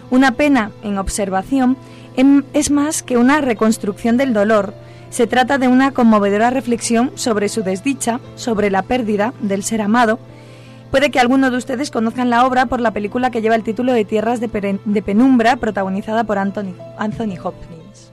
[0.10, 1.78] Una pena en observación
[2.54, 4.74] es más que una reconstrucción del dolor.
[5.10, 10.20] Se trata de una conmovedora reflexión sobre su desdicha, sobre la pérdida del ser amado.
[10.92, 13.94] Puede que alguno de ustedes conozcan la obra por la película que lleva el título
[13.94, 14.48] de Tierras de,
[15.06, 18.12] Penumbra, protagonizada por Anthony Hopkins.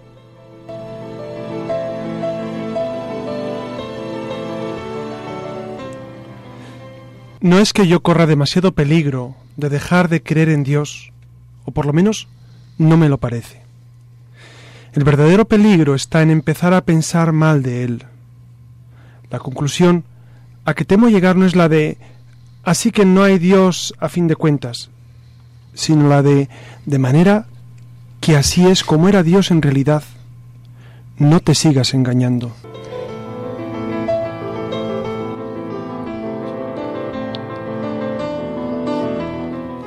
[7.41, 11.13] No es que yo corra demasiado peligro de dejar de creer en Dios,
[11.65, 12.27] o por lo menos
[12.79, 13.64] no me lo parece.
[14.95, 18.05] El verdadero peligro está en empezar a pensar mal de Él.
[19.29, 20.05] La conclusión
[20.65, 21.99] a que temo llegar no es la de
[22.63, 24.91] así que no hay Dios a fin de cuentas,
[25.75, 26.49] sino la de
[26.87, 27.47] de manera
[28.21, 30.05] que así es como era Dios en realidad.
[31.19, 32.55] No te sigas engañando.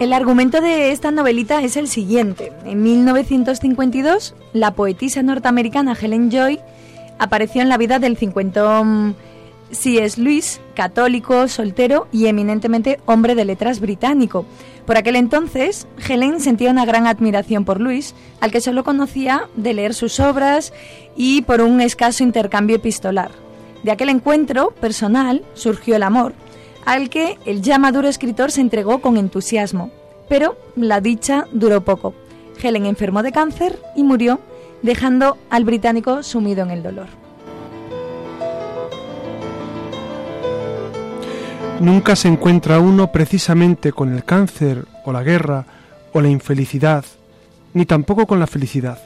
[0.08, 2.54] El argumento de esta novelita es el siguiente.
[2.64, 6.62] En 1952, la poetisa norteamericana Helen Joy
[7.20, 9.18] apareció en la vida del cincuentón
[9.70, 10.22] C.S.
[10.22, 14.46] Lewis, católico, soltero y eminentemente hombre de letras británico.
[14.86, 19.74] Por aquel entonces, Helen sentía una gran admiración por Lewis, al que solo conocía de
[19.74, 20.72] leer sus obras
[21.18, 23.32] y por un escaso intercambio epistolar.
[23.84, 26.34] De aquel encuentro personal surgió el amor,
[26.88, 29.92] al que el ya maduro escritor se entregó con entusiasmo.
[30.30, 32.14] Pero la dicha duró poco.
[32.64, 34.40] Helen enfermó de cáncer y murió,
[34.82, 37.08] dejando al británico sumido en el dolor.
[41.82, 45.66] Nunca se encuentra uno precisamente con el cáncer o la guerra
[46.14, 47.04] o la infelicidad,
[47.74, 48.98] ni tampoco con la felicidad.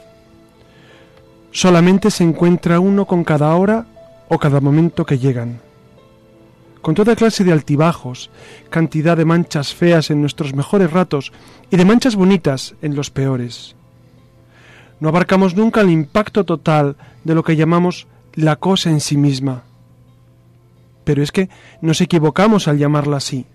[1.50, 3.86] Solamente se encuentra uno con cada hora
[4.28, 5.71] o cada momento que llegan.
[6.82, 8.30] Con toda clase de altibajos,
[8.68, 11.32] cantidad de manchas feas en nuestros mejores ratos
[11.70, 13.76] y de manchas bonitas en los peores.
[15.00, 19.64] No abarcamos nunca el impacto total de lo que llamamos la cosa en sí misma
[21.04, 21.48] pero es que
[21.80, 23.46] nos equivocamos al llamarla así.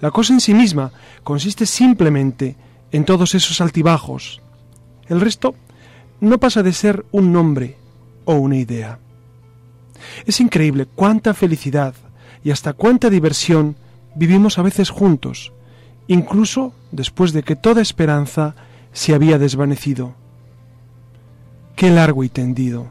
[0.00, 2.56] La cosa en sí misma consiste simplemente
[2.92, 4.40] en todos esos altibajos.
[5.08, 5.54] El resto
[6.20, 7.76] no pasa de ser un nombre
[8.24, 8.98] o una idea.
[10.26, 11.94] Es increíble cuánta felicidad
[12.42, 13.76] y hasta cuánta diversión
[14.14, 15.52] vivimos a veces juntos,
[16.06, 18.54] incluso después de que toda esperanza
[18.92, 20.14] se había desvanecido.
[21.76, 22.88] Qué largo y tendido.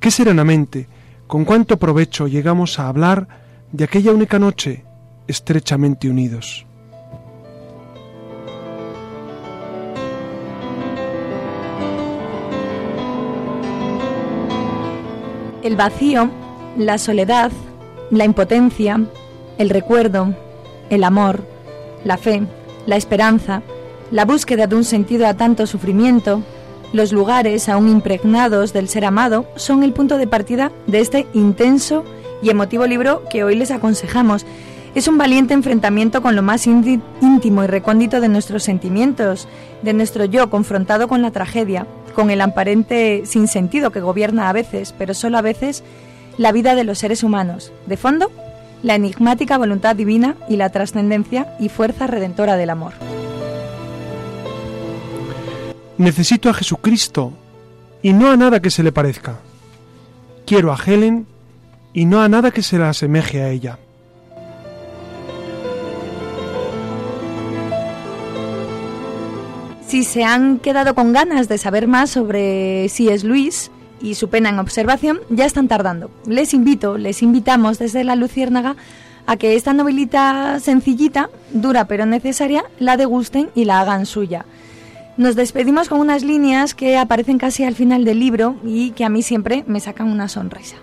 [0.00, 0.88] Qué serenamente
[1.26, 3.28] con cuánto provecho llegamos a hablar
[3.72, 4.84] de aquella única noche
[5.26, 6.66] estrechamente unidos.
[15.66, 16.30] El vacío,
[16.78, 17.50] la soledad,
[18.12, 19.00] la impotencia,
[19.58, 20.32] el recuerdo,
[20.90, 21.44] el amor,
[22.04, 22.44] la fe,
[22.86, 23.62] la esperanza,
[24.12, 26.40] la búsqueda de un sentido a tanto sufrimiento,
[26.92, 32.04] los lugares aún impregnados del ser amado son el punto de partida de este intenso
[32.42, 34.46] y emotivo libro que hoy les aconsejamos.
[34.94, 39.48] Es un valiente enfrentamiento con lo más íntimo y recóndito de nuestros sentimientos,
[39.82, 44.94] de nuestro yo confrontado con la tragedia, con el aparente sinsentido que gobierna a veces,
[44.96, 45.84] pero solo a veces,
[46.38, 47.72] la vida de los seres humanos.
[47.86, 48.32] De fondo,
[48.82, 52.94] la enigmática voluntad divina y la trascendencia y fuerza redentora del amor.
[55.98, 57.34] Necesito a Jesucristo
[58.00, 59.36] y no a nada que se le parezca.
[60.46, 61.26] Quiero a Helen
[61.92, 63.78] y no a nada que se le asemeje a ella.
[69.86, 73.24] Si se han quedado con ganas de saber más sobre C.S.
[73.24, 73.70] Luis
[74.02, 76.10] y su pena en observación, ya están tardando.
[76.26, 78.74] Les invito, les invitamos desde la Luciérnaga
[79.26, 84.44] a que esta novelita sencillita, dura pero necesaria, la degusten y la hagan suya.
[85.16, 89.08] Nos despedimos con unas líneas que aparecen casi al final del libro y que a
[89.08, 90.76] mí siempre me sacan una sonrisa.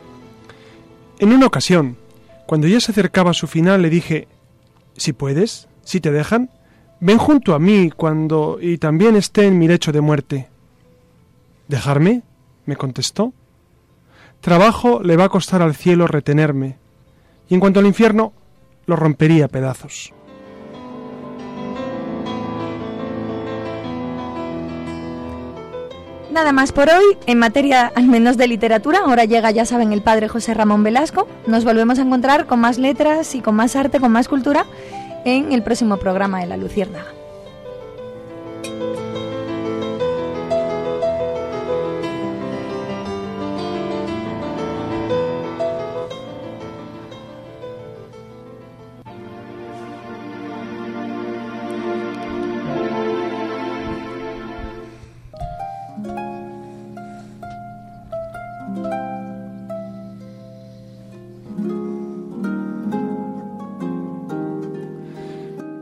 [1.19, 1.97] En una ocasión,
[2.45, 4.27] cuando ya se acercaba a su final, le dije,
[4.95, 6.49] si puedes, si te dejan,
[7.03, 10.47] ven junto a mí cuando y también esté en mi lecho de muerte.
[11.67, 12.23] ¿Dejarme?
[12.65, 13.33] me contestó.
[14.39, 16.77] Trabajo le va a costar al cielo retenerme,
[17.49, 18.31] y en cuanto al infierno,
[18.85, 20.13] lo rompería a pedazos.
[26.31, 30.01] Nada más por hoy, en materia al menos de literatura, ahora llega, ya saben, el
[30.01, 31.27] padre José Ramón Velasco.
[31.47, 34.65] Nos volvemos a encontrar con más letras y con más arte, con más cultura
[35.25, 37.22] en el próximo programa de La Luciérnaga.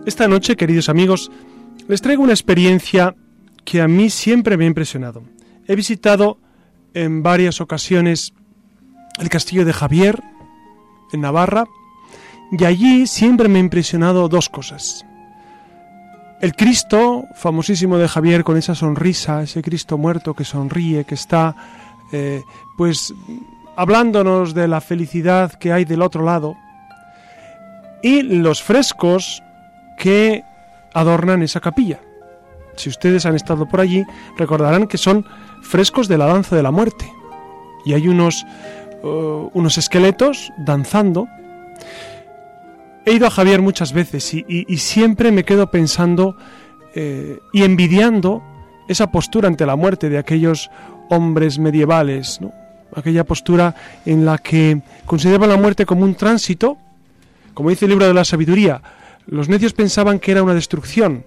[0.04, 1.32] Esta noche, queridos amigos,
[1.88, 3.14] les traigo una experiencia
[3.64, 5.22] que a mí siempre me ha impresionado.
[5.68, 6.39] He visitado
[6.95, 8.34] en varias ocasiones
[9.20, 10.24] el castillo de Javier,
[11.14, 11.66] en Navarra,
[12.52, 15.06] y allí siempre me ha impresionado dos cosas.
[16.41, 21.56] El Cristo, famosísimo de Javier, con esa sonrisa, ese Cristo muerto que sonríe, que está,
[22.12, 22.41] eh,
[22.76, 23.14] pues,
[23.76, 26.56] hablándonos de la felicidad que hay del otro lado,
[28.02, 29.43] y los frescos
[30.02, 30.43] que
[30.95, 31.99] adornan esa capilla.
[32.76, 34.04] Si ustedes han estado por allí,
[34.36, 35.28] recordarán que son
[35.62, 37.06] frescos de la danza de la muerte.
[37.86, 38.43] Y hay unos,
[39.04, 41.28] uh, unos esqueletos danzando.
[43.06, 46.36] He ido a Javier muchas veces y, siempre me quedo pensando
[46.95, 48.41] eh, y envidiando
[48.88, 50.72] esa postura ante la muerte de aquellos
[51.12, 52.52] hombres medievales, ¿no?
[52.95, 53.76] aquella postura
[54.06, 56.78] en la que consideraban la muerte como un tránsito,
[57.54, 58.82] como dice el libro de la sabiduría,
[59.32, 61.25] los necios pensaban que era una destrucción,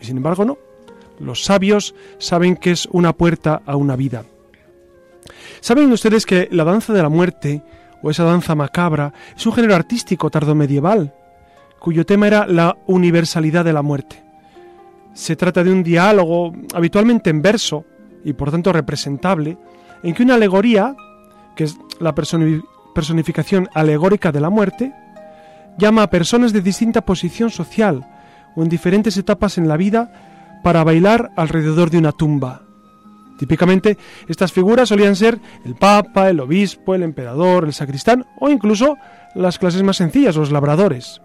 [0.00, 0.58] y sin embargo no.
[1.20, 4.24] Los sabios saben que es una puerta a una vida.
[5.60, 7.62] ¿Saben ustedes que la danza de la muerte,
[8.02, 11.14] o esa danza macabra, es un género artístico tardomedieval,
[11.78, 14.22] cuyo tema era la universalidad de la muerte?
[15.14, 17.84] Se trata de un diálogo habitualmente en verso,
[18.24, 19.58] y por tanto representable,
[20.02, 20.96] en que una alegoría,
[21.54, 22.62] que es la personi-
[22.94, 24.92] personificación alegórica de la muerte,
[25.78, 28.06] llama a personas de distinta posición social
[28.54, 32.62] o en diferentes etapas en la vida para bailar alrededor de una tumba.
[33.38, 33.98] Típicamente,
[34.28, 38.96] estas figuras solían ser el papa, el obispo, el emperador, el sacristán o incluso
[39.34, 41.20] las clases más sencillas, los labradores.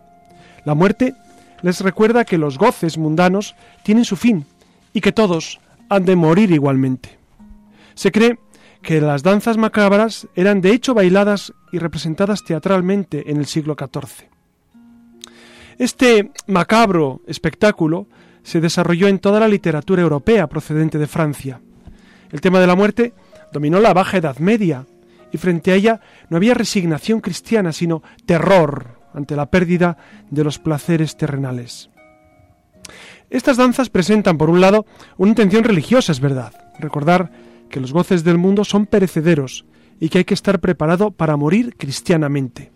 [0.66, 1.14] La muerte
[1.62, 4.46] les recuerda que los goces mundanos tienen su fin
[4.94, 7.20] y que todos han de morir igualmente.
[7.94, 8.40] Se cree
[8.82, 14.37] que las danzas macabras eran de hecho bailadas y representadas teatralmente en el siglo XIV.
[15.78, 18.08] Este macabro espectáculo
[18.42, 21.62] se desarrolló en toda la literatura europea procedente de Francia.
[22.32, 23.14] El tema de la muerte
[23.54, 24.86] dominó la Baja Edad Media
[25.32, 29.98] y frente a ella no había resignación cristiana, sino terror ante la pérdida
[30.32, 31.90] de los placeres terrenales.
[33.30, 34.86] Estas danzas presentan, por un lado,
[35.18, 37.32] una intención religiosa, es verdad, recordar
[37.70, 39.66] que los goces del mundo son perecederos
[40.00, 42.72] y que hay que estar preparado para morir cristianamente.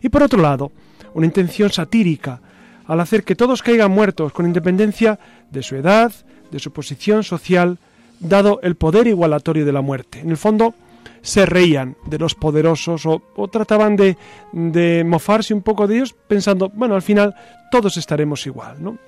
[0.00, 0.70] Y por otro lado,
[1.14, 2.40] una intención satírica,
[2.86, 5.18] al hacer que todos caigan muertos con independencia
[5.50, 6.12] de su edad,
[6.50, 7.78] de su posición social,
[8.20, 10.20] dado el poder igualatorio de la muerte.
[10.20, 10.74] En el fondo,
[11.22, 16.94] se reían de los poderosos o, trataban de, mofarse un poco de ellos pensando, bueno,
[16.94, 17.34] al final
[17.70, 18.98] todos estaremos igual, ¿no?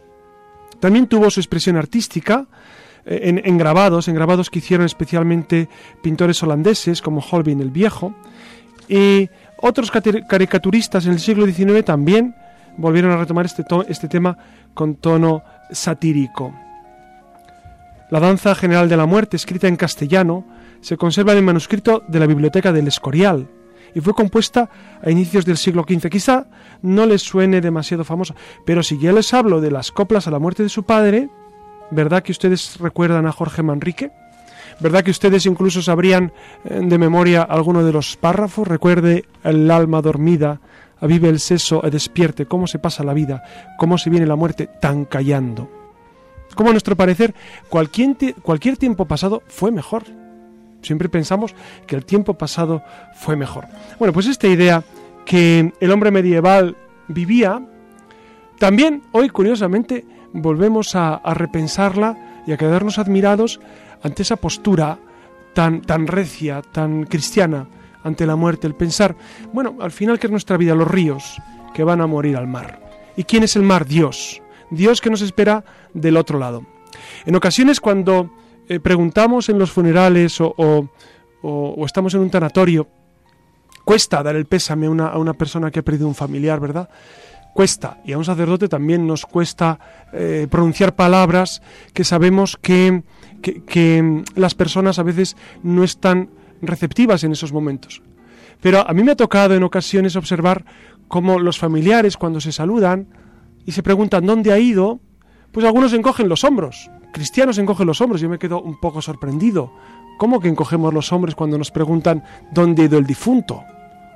[0.80, 2.46] También tuvo su expresión artística
[3.04, 5.68] eh, en, en grabados, en grabados que hicieron especialmente
[6.02, 8.14] pintores holandeses como Holbein el Viejo,
[8.88, 9.28] y
[9.62, 12.34] otros caricaturistas en el siglo XIX también
[12.76, 14.36] volvieron a retomar este, este tema
[14.74, 16.54] con tono satírico.
[18.10, 20.44] La danza general de la muerte, escrita en castellano,
[20.80, 23.48] se conserva en el manuscrito de la biblioteca del Escorial
[23.94, 24.68] y fue compuesta
[25.02, 26.08] a inicios del siglo XV.
[26.08, 26.46] Quizá
[26.82, 28.34] no les suene demasiado famosa,
[28.64, 31.28] pero si ya les hablo de las coplas a la muerte de su padre,
[31.90, 34.10] ¿verdad que ustedes recuerdan a Jorge Manrique?
[34.80, 36.32] ¿Verdad que ustedes incluso sabrían
[36.64, 38.66] eh, de memoria alguno de los párrafos?
[38.66, 40.60] Recuerde el alma dormida,
[41.00, 43.42] avive el seso, despierte, cómo se pasa la vida,
[43.78, 45.70] cómo se viene la muerte, tan callando.
[46.54, 47.34] Como a nuestro parecer,
[47.68, 50.04] cualquier, cualquier tiempo pasado fue mejor.
[50.82, 51.54] Siempre pensamos
[51.86, 52.82] que el tiempo pasado
[53.14, 53.66] fue mejor.
[53.98, 54.82] Bueno, pues esta idea
[55.26, 56.76] que el hombre medieval
[57.06, 57.62] vivía,
[58.58, 63.60] también hoy, curiosamente, volvemos a repensarla y a quedarnos admirados
[64.02, 64.98] ante esa postura
[65.54, 67.66] tan, tan recia, tan cristiana
[68.02, 69.14] ante la muerte, el pensar,
[69.52, 71.36] bueno, al final que es nuestra vida, los ríos
[71.74, 72.80] que van a morir al mar.
[73.16, 73.84] ¿Y quién es el mar?
[73.86, 74.40] Dios.
[74.70, 76.64] Dios que nos espera del otro lado.
[77.26, 78.30] En ocasiones cuando
[78.68, 82.88] eh, preguntamos en los funerales o, o- estamos en un tanatorio,
[83.84, 86.88] cuesta dar el pésame a una, a una persona que ha perdido un familiar, ¿verdad?
[87.52, 89.78] cuesta, y a un sacerdote también nos cuesta
[90.12, 91.60] eh, pronunciar palabras
[91.92, 93.02] que sabemos que,
[93.40, 96.30] que, mm, las personas a veces no están
[96.62, 98.02] receptivas en esos momentos.
[98.60, 100.64] Pero a mí me ha tocado en ocasiones observar
[101.08, 103.08] cómo los familiares cuando se saludan
[103.64, 105.00] y se preguntan dónde ha ido,
[105.52, 109.72] pues algunos encogen los hombros, cristianos encogen los hombros, yo me quedo un poco sorprendido.
[110.18, 112.22] ¿Cómo que encogemos los hombros cuando nos preguntan
[112.52, 113.64] dónde ha ido el difunto?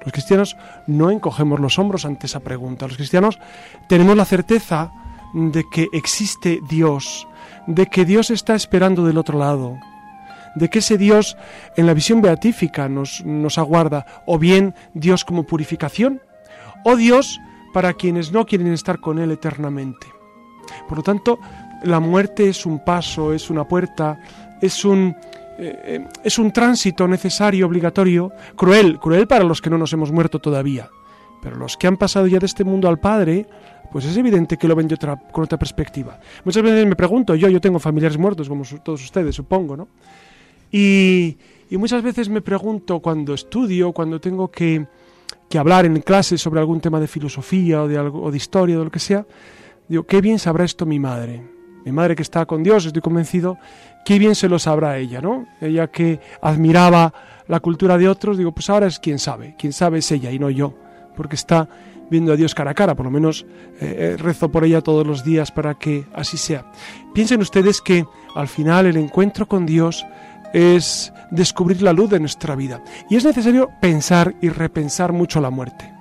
[0.03, 0.57] Los cristianos
[0.87, 2.87] no encogemos los hombros ante esa pregunta.
[2.87, 3.39] Los cristianos
[3.89, 4.93] tenemos la certeza
[5.35, 7.29] de que existe Dios,
[7.67, 9.79] de que Dios está esperando del otro lado,
[10.55, 11.37] de que ese Dios
[11.77, 16.23] en la visión beatífica nos, nos aguarda, o bien Dios como purificación,
[16.85, 17.41] o Dios
[17.73, 20.07] para quienes no quieren estar con Él eternamente.
[20.89, 21.39] Por lo tanto,
[21.83, 24.21] la muerte es un paso, es una puerta,
[24.63, 25.17] es un,
[25.59, 30.13] eh, eh, es un tránsito necesario, obligatorio, cruel, cruel para los que no nos hemos
[30.13, 30.89] muerto todavía.
[31.43, 33.47] Pero los que han pasado ya de este mundo al Padre,
[33.95, 36.19] pues es evidente que lo ven de otra, con otra perspectiva.
[36.45, 39.87] Muchas veces me pregunto, yo, yo tengo familiares muertos, como su- todos ustedes, supongo, ¿no?
[40.73, 41.37] Y,
[41.71, 44.85] y muchas veces me pregunto cuando estudio, cuando tengo que,
[45.49, 48.75] que hablar en clase sobre algún tema de filosofía o de, algo, o de historia
[48.75, 49.25] o de lo que sea,
[49.89, 51.41] digo, qué bien sabrá esto mi madre.
[51.85, 53.59] Mi madre que está con Dios, estoy convencido,
[54.05, 55.47] qué bien se lo sabrá ella, ¿no?
[55.61, 57.13] Ella que admiraba
[57.47, 60.39] la cultura de otros, digo, pues ahora es quien sabe, quien sabe es ella y
[60.41, 60.75] no yo,
[61.15, 61.69] porque está
[62.11, 63.47] viendo a Dios cara a cara, por lo menos
[63.81, 66.71] eh, eh, rezo por ella todos los días para que así sea.
[67.13, 70.05] Piensen ustedes que al final el encuentro con Dios
[70.53, 75.51] es descubrir la luz de nuestra vida y es necesario pensar y repensar mucho la
[75.51, 75.93] muerte.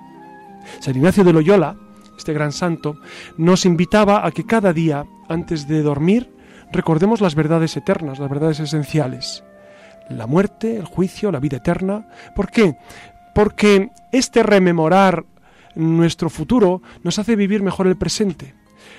[0.80, 1.76] San Ignacio de Loyola,
[2.16, 2.96] este gran santo,
[3.36, 6.32] nos invitaba a que cada día, antes de dormir,
[6.72, 9.44] recordemos las verdades eternas, las verdades esenciales.
[10.08, 12.06] La muerte, el juicio, la vida eterna.
[12.34, 12.76] ¿Por qué?
[13.34, 15.24] Porque este rememorar
[15.74, 18.54] nuestro futuro nos hace vivir mejor el presente,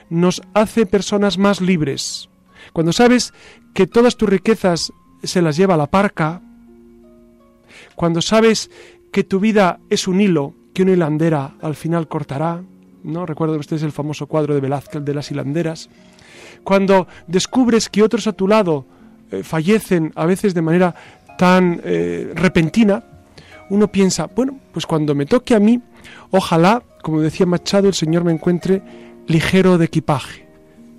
[0.09, 2.29] nos hace personas más libres.
[2.73, 3.33] Cuando sabes
[3.73, 4.91] que todas tus riquezas
[5.23, 6.41] se las lleva la parca,
[7.95, 8.69] cuando sabes
[9.11, 12.61] que tu vida es un hilo que una hilandera al final cortará,
[13.03, 13.25] ¿no?
[13.25, 15.89] Recuerden ustedes el famoso cuadro de Velázquez de las hilanderas.
[16.63, 18.85] Cuando descubres que otros a tu lado
[19.31, 20.95] eh, fallecen a veces de manera
[21.37, 23.03] tan eh, repentina,
[23.69, 25.81] uno piensa, bueno, pues cuando me toque a mí,
[26.31, 28.81] ojalá, como decía Machado, el Señor me encuentre
[29.27, 30.47] ligero de equipaje,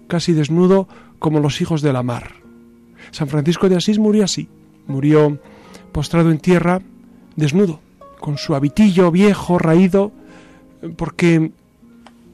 [0.08, 0.88] casi desnudo
[1.18, 2.34] como los hijos de la mar.
[3.10, 4.48] San Francisco de Asís murió así,
[4.86, 5.38] murió
[5.92, 6.80] postrado en tierra,
[7.36, 7.80] desnudo,
[8.20, 10.12] con su habitillo viejo, raído,
[10.96, 11.52] porque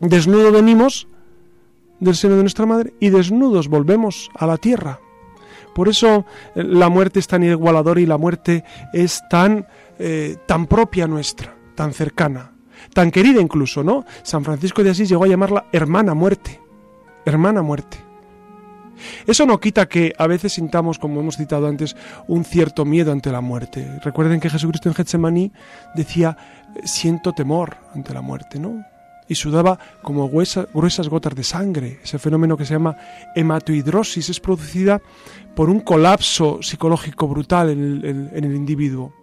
[0.01, 1.07] desnudo venimos
[2.01, 4.99] del seno de nuestra madre y desnudos volvemos a la tierra.
[5.75, 9.67] Por eso eh, la muerte es tan igualadora y la muerte es tan,
[10.05, 12.51] eh, tan propia nuestra, tan cercana,
[12.93, 14.05] tan querida incluso, ¿no?
[14.25, 16.61] San Francisco de Asís llegó a llamarla hermana muerte,
[17.25, 17.99] hermana muerte.
[19.27, 21.97] Eso no quita que a veces sintamos, como hemos citado antes,
[22.29, 24.01] un cierto miedo ante la muerte.
[24.05, 25.53] Recuerden que Jesucristo en Getsemaní
[25.95, 26.37] decía,
[26.85, 28.85] siento temor ante la muerte, ¿no?
[29.29, 32.01] Y sudaba como gruesa- gruesas gotas de sangre.
[32.05, 32.97] Ese fenómeno que se llama
[33.35, 35.01] hematohidrosis es producida
[35.55, 39.15] por un colapso psicológico brutal en el individuo.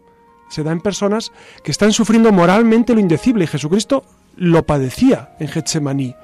[0.49, 1.31] Se da en personas
[1.63, 4.03] que están sufriendo moralmente lo indecible y Jesucristo
[4.35, 6.15] lo padecía en Getsemaní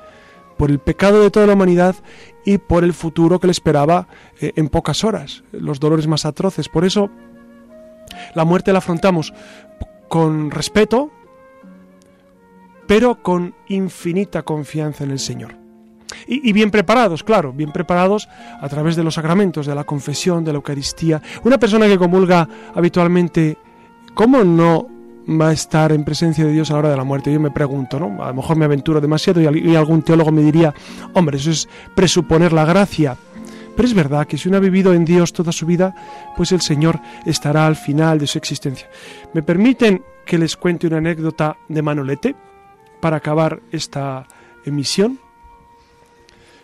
[0.58, 1.96] por el pecado de toda la humanidad
[2.46, 4.08] y por el futuro que le esperaba
[4.40, 6.70] eh, en pocas horas, los dolores más atroces.
[6.70, 7.10] Por eso
[8.34, 9.34] la muerte la afrontamos
[10.08, 11.12] con respeto,
[12.88, 15.56] pero con infinita confianza en el Señor.
[16.28, 18.30] Y, y bien preparados, claro, bien preparados
[18.62, 21.22] a través de los sacramentos, de la confesión, de la Eucaristía.
[21.44, 23.58] Una persona que comulga habitualmente,
[24.16, 24.88] ¿cómo no
[25.30, 27.32] va a estar en presencia de Dios a la hora de la muerte?
[27.32, 28.24] Yo me pregunto, ¿no?
[28.24, 30.74] A lo mejor me aventuro demasiado y, al- y algún teólogo me diría,
[31.14, 33.18] hombre, eso es presuponer la gracia.
[33.76, 35.94] Pero es verdad que si uno ha vivido en Dios toda su vida,
[36.38, 38.90] pues el Señor estará al final de su existencia.
[39.34, 42.36] ¿Me permiten que les cuente una anécdota de Manolete
[43.02, 44.28] para acabar esta
[44.66, 45.20] emisión?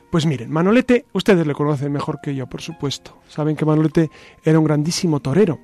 [0.10, 3.18] Pues miren, Manolete, ustedes le conocen mejor que yo, por supuesto.
[3.28, 4.10] Saben que Manolete
[4.44, 5.60] era un grandísimo torero.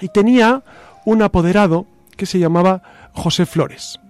[0.00, 0.62] Y tenía
[1.04, 1.86] un apoderado
[2.16, 2.82] que se llamaba
[3.12, 4.00] José Flores,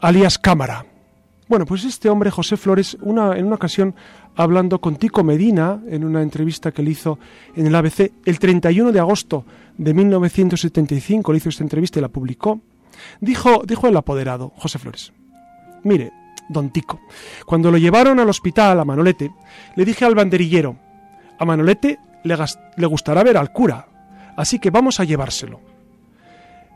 [0.00, 0.86] alias Cámara.
[1.48, 3.94] Bueno, pues este hombre, José Flores, una, en una ocasión,
[4.36, 7.18] hablando con Tico Medina, en una entrevista que le hizo
[7.56, 9.44] en el ABC, el 31 de agosto
[9.76, 12.60] de 1975, le hizo esta entrevista y la publicó,
[13.20, 15.12] dijo, dijo el apoderado, José Flores,
[15.82, 16.12] mire,
[16.48, 17.00] don Tico,
[17.46, 19.32] cuando lo llevaron al hospital a Manolete,
[19.74, 20.76] le dije al banderillero,
[21.38, 23.88] a Manolete le, gustará ver al cura,
[24.40, 25.60] así que vamos a llevárselo.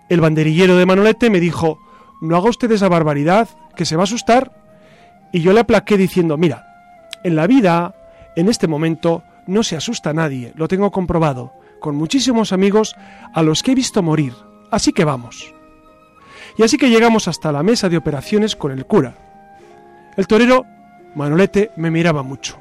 [0.09, 1.79] El banderillero de Manolete me dijo,
[2.21, 4.53] no haga usted esa barbaridad, que se va a asustar.
[5.33, 6.67] Y yo le aplaqué diciendo, mira,
[7.25, 7.95] en la vida,
[8.37, 12.97] en este momento, no se asusta nadie, lo tengo comprobado, con muchísimos amigos
[13.33, 14.35] a los que he visto morir.
[14.71, 15.55] Así que vamos.
[16.59, 19.15] Y así que llegamos hasta la mesa de operaciones con el cura.
[20.17, 20.67] El torero,
[21.15, 22.61] Manolete, me miraba mucho.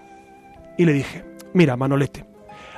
[0.78, 2.26] Y le dije, mira, Manolete,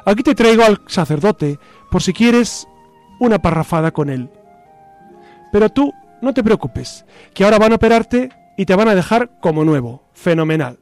[0.06, 1.60] aquí te traigo al sacerdote
[1.92, 2.68] por si quieres
[3.20, 4.30] una parrafada con él.
[5.52, 9.40] Pero tú no te preocupes, que ahora van a operarte y te van a dejar
[9.42, 10.80] como nuevo, fenomenal.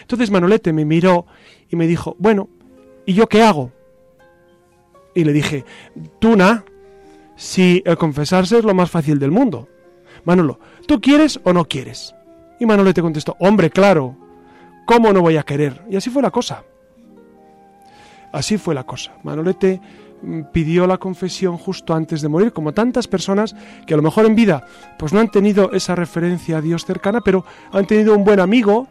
[0.00, 1.26] Entonces Manolete me miró
[1.68, 2.48] y me dijo, bueno,
[3.04, 3.72] ¿y yo qué hago?
[5.14, 5.64] Y le dije,
[6.18, 6.64] tú na,
[7.36, 9.68] si el confesarse es lo más fácil del mundo.
[10.24, 12.14] Manolo, ¿tú quieres o no quieres?
[12.58, 14.16] Y Manolete contestó, hombre, claro,
[14.86, 15.82] ¿cómo no voy a querer?
[15.88, 16.64] Y así fue la cosa.
[18.32, 19.12] Así fue la cosa.
[19.22, 19.80] Manolete
[20.22, 23.54] mm, pidió la confesión justo antes de morir, como tantas personas
[23.86, 24.66] que a lo mejor en vida
[24.98, 28.88] pues no han tenido esa referencia a Dios cercana, pero han tenido un buen amigo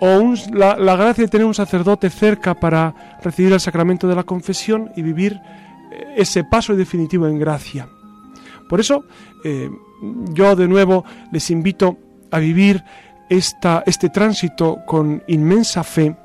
[0.00, 4.24] o un- la, gracia de tener un sacerdote cerca para recibir el sacramento de la
[4.24, 5.40] confesión y vivir
[5.92, 7.88] eh, ese paso definitivo en gracia.
[8.68, 9.04] Por eso
[9.44, 9.70] eh,
[10.32, 11.96] yo de nuevo les invito
[12.30, 12.82] a vivir
[13.28, 16.16] esta, este tránsito con inmensa fe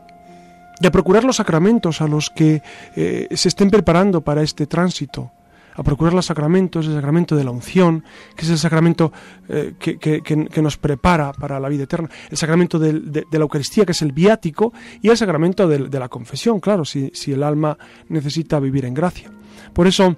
[0.85, 2.61] a procurar los sacramentos a los que
[2.95, 5.31] eh, se estén preparando para este tránsito,
[5.75, 8.03] a procurar los sacramentos, el sacramento de la unción,
[8.35, 9.11] que es el sacramento
[9.47, 13.43] eh, que, que- que- nos prepara para la vida eterna, el sacramento de, de la
[13.43, 17.31] Eucaristía, que es el viático, y el sacramento del- de, la confesión, claro, si, si
[17.31, 17.77] el alma
[18.09, 19.29] necesita vivir en gracia.
[19.73, 20.15] Por eso,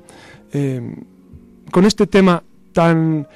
[0.53, 0.95] eh,
[1.71, 2.41] con este tema
[2.71, 3.27] tan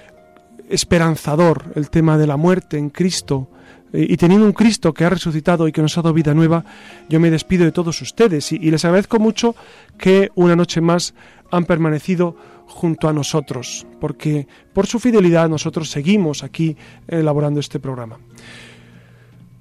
[0.70, 3.50] esperanzador, el tema de la muerte en Cristo,
[3.94, 6.66] y teniendo un Cristo que ha resucitado y que nos ha dado vida nueva,
[7.10, 9.56] yo me despido de todos ustedes y, y les agradezco mucho
[9.98, 11.14] que una noche más
[11.52, 12.36] han permanecido
[12.66, 16.76] junto a nosotros, porque por su fidelidad nosotros seguimos aquí
[17.08, 18.18] elaborando este programa.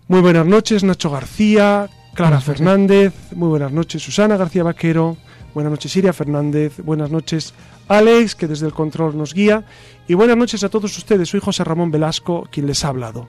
[0.08, 2.44] Muy buenas noches, Nacho García, Clara Buenas.
[2.44, 5.16] Fernández, muy buenas noches, Susana García Vaquero,
[5.54, 7.54] buenas noches, Iria Fernández, buenas noches,
[7.88, 9.64] Alex, que desde el control nos guía,
[10.08, 11.28] y buenas noches a todos ustedes.
[11.28, 13.28] Soy José Ramón Velasco, quien les ha hablado.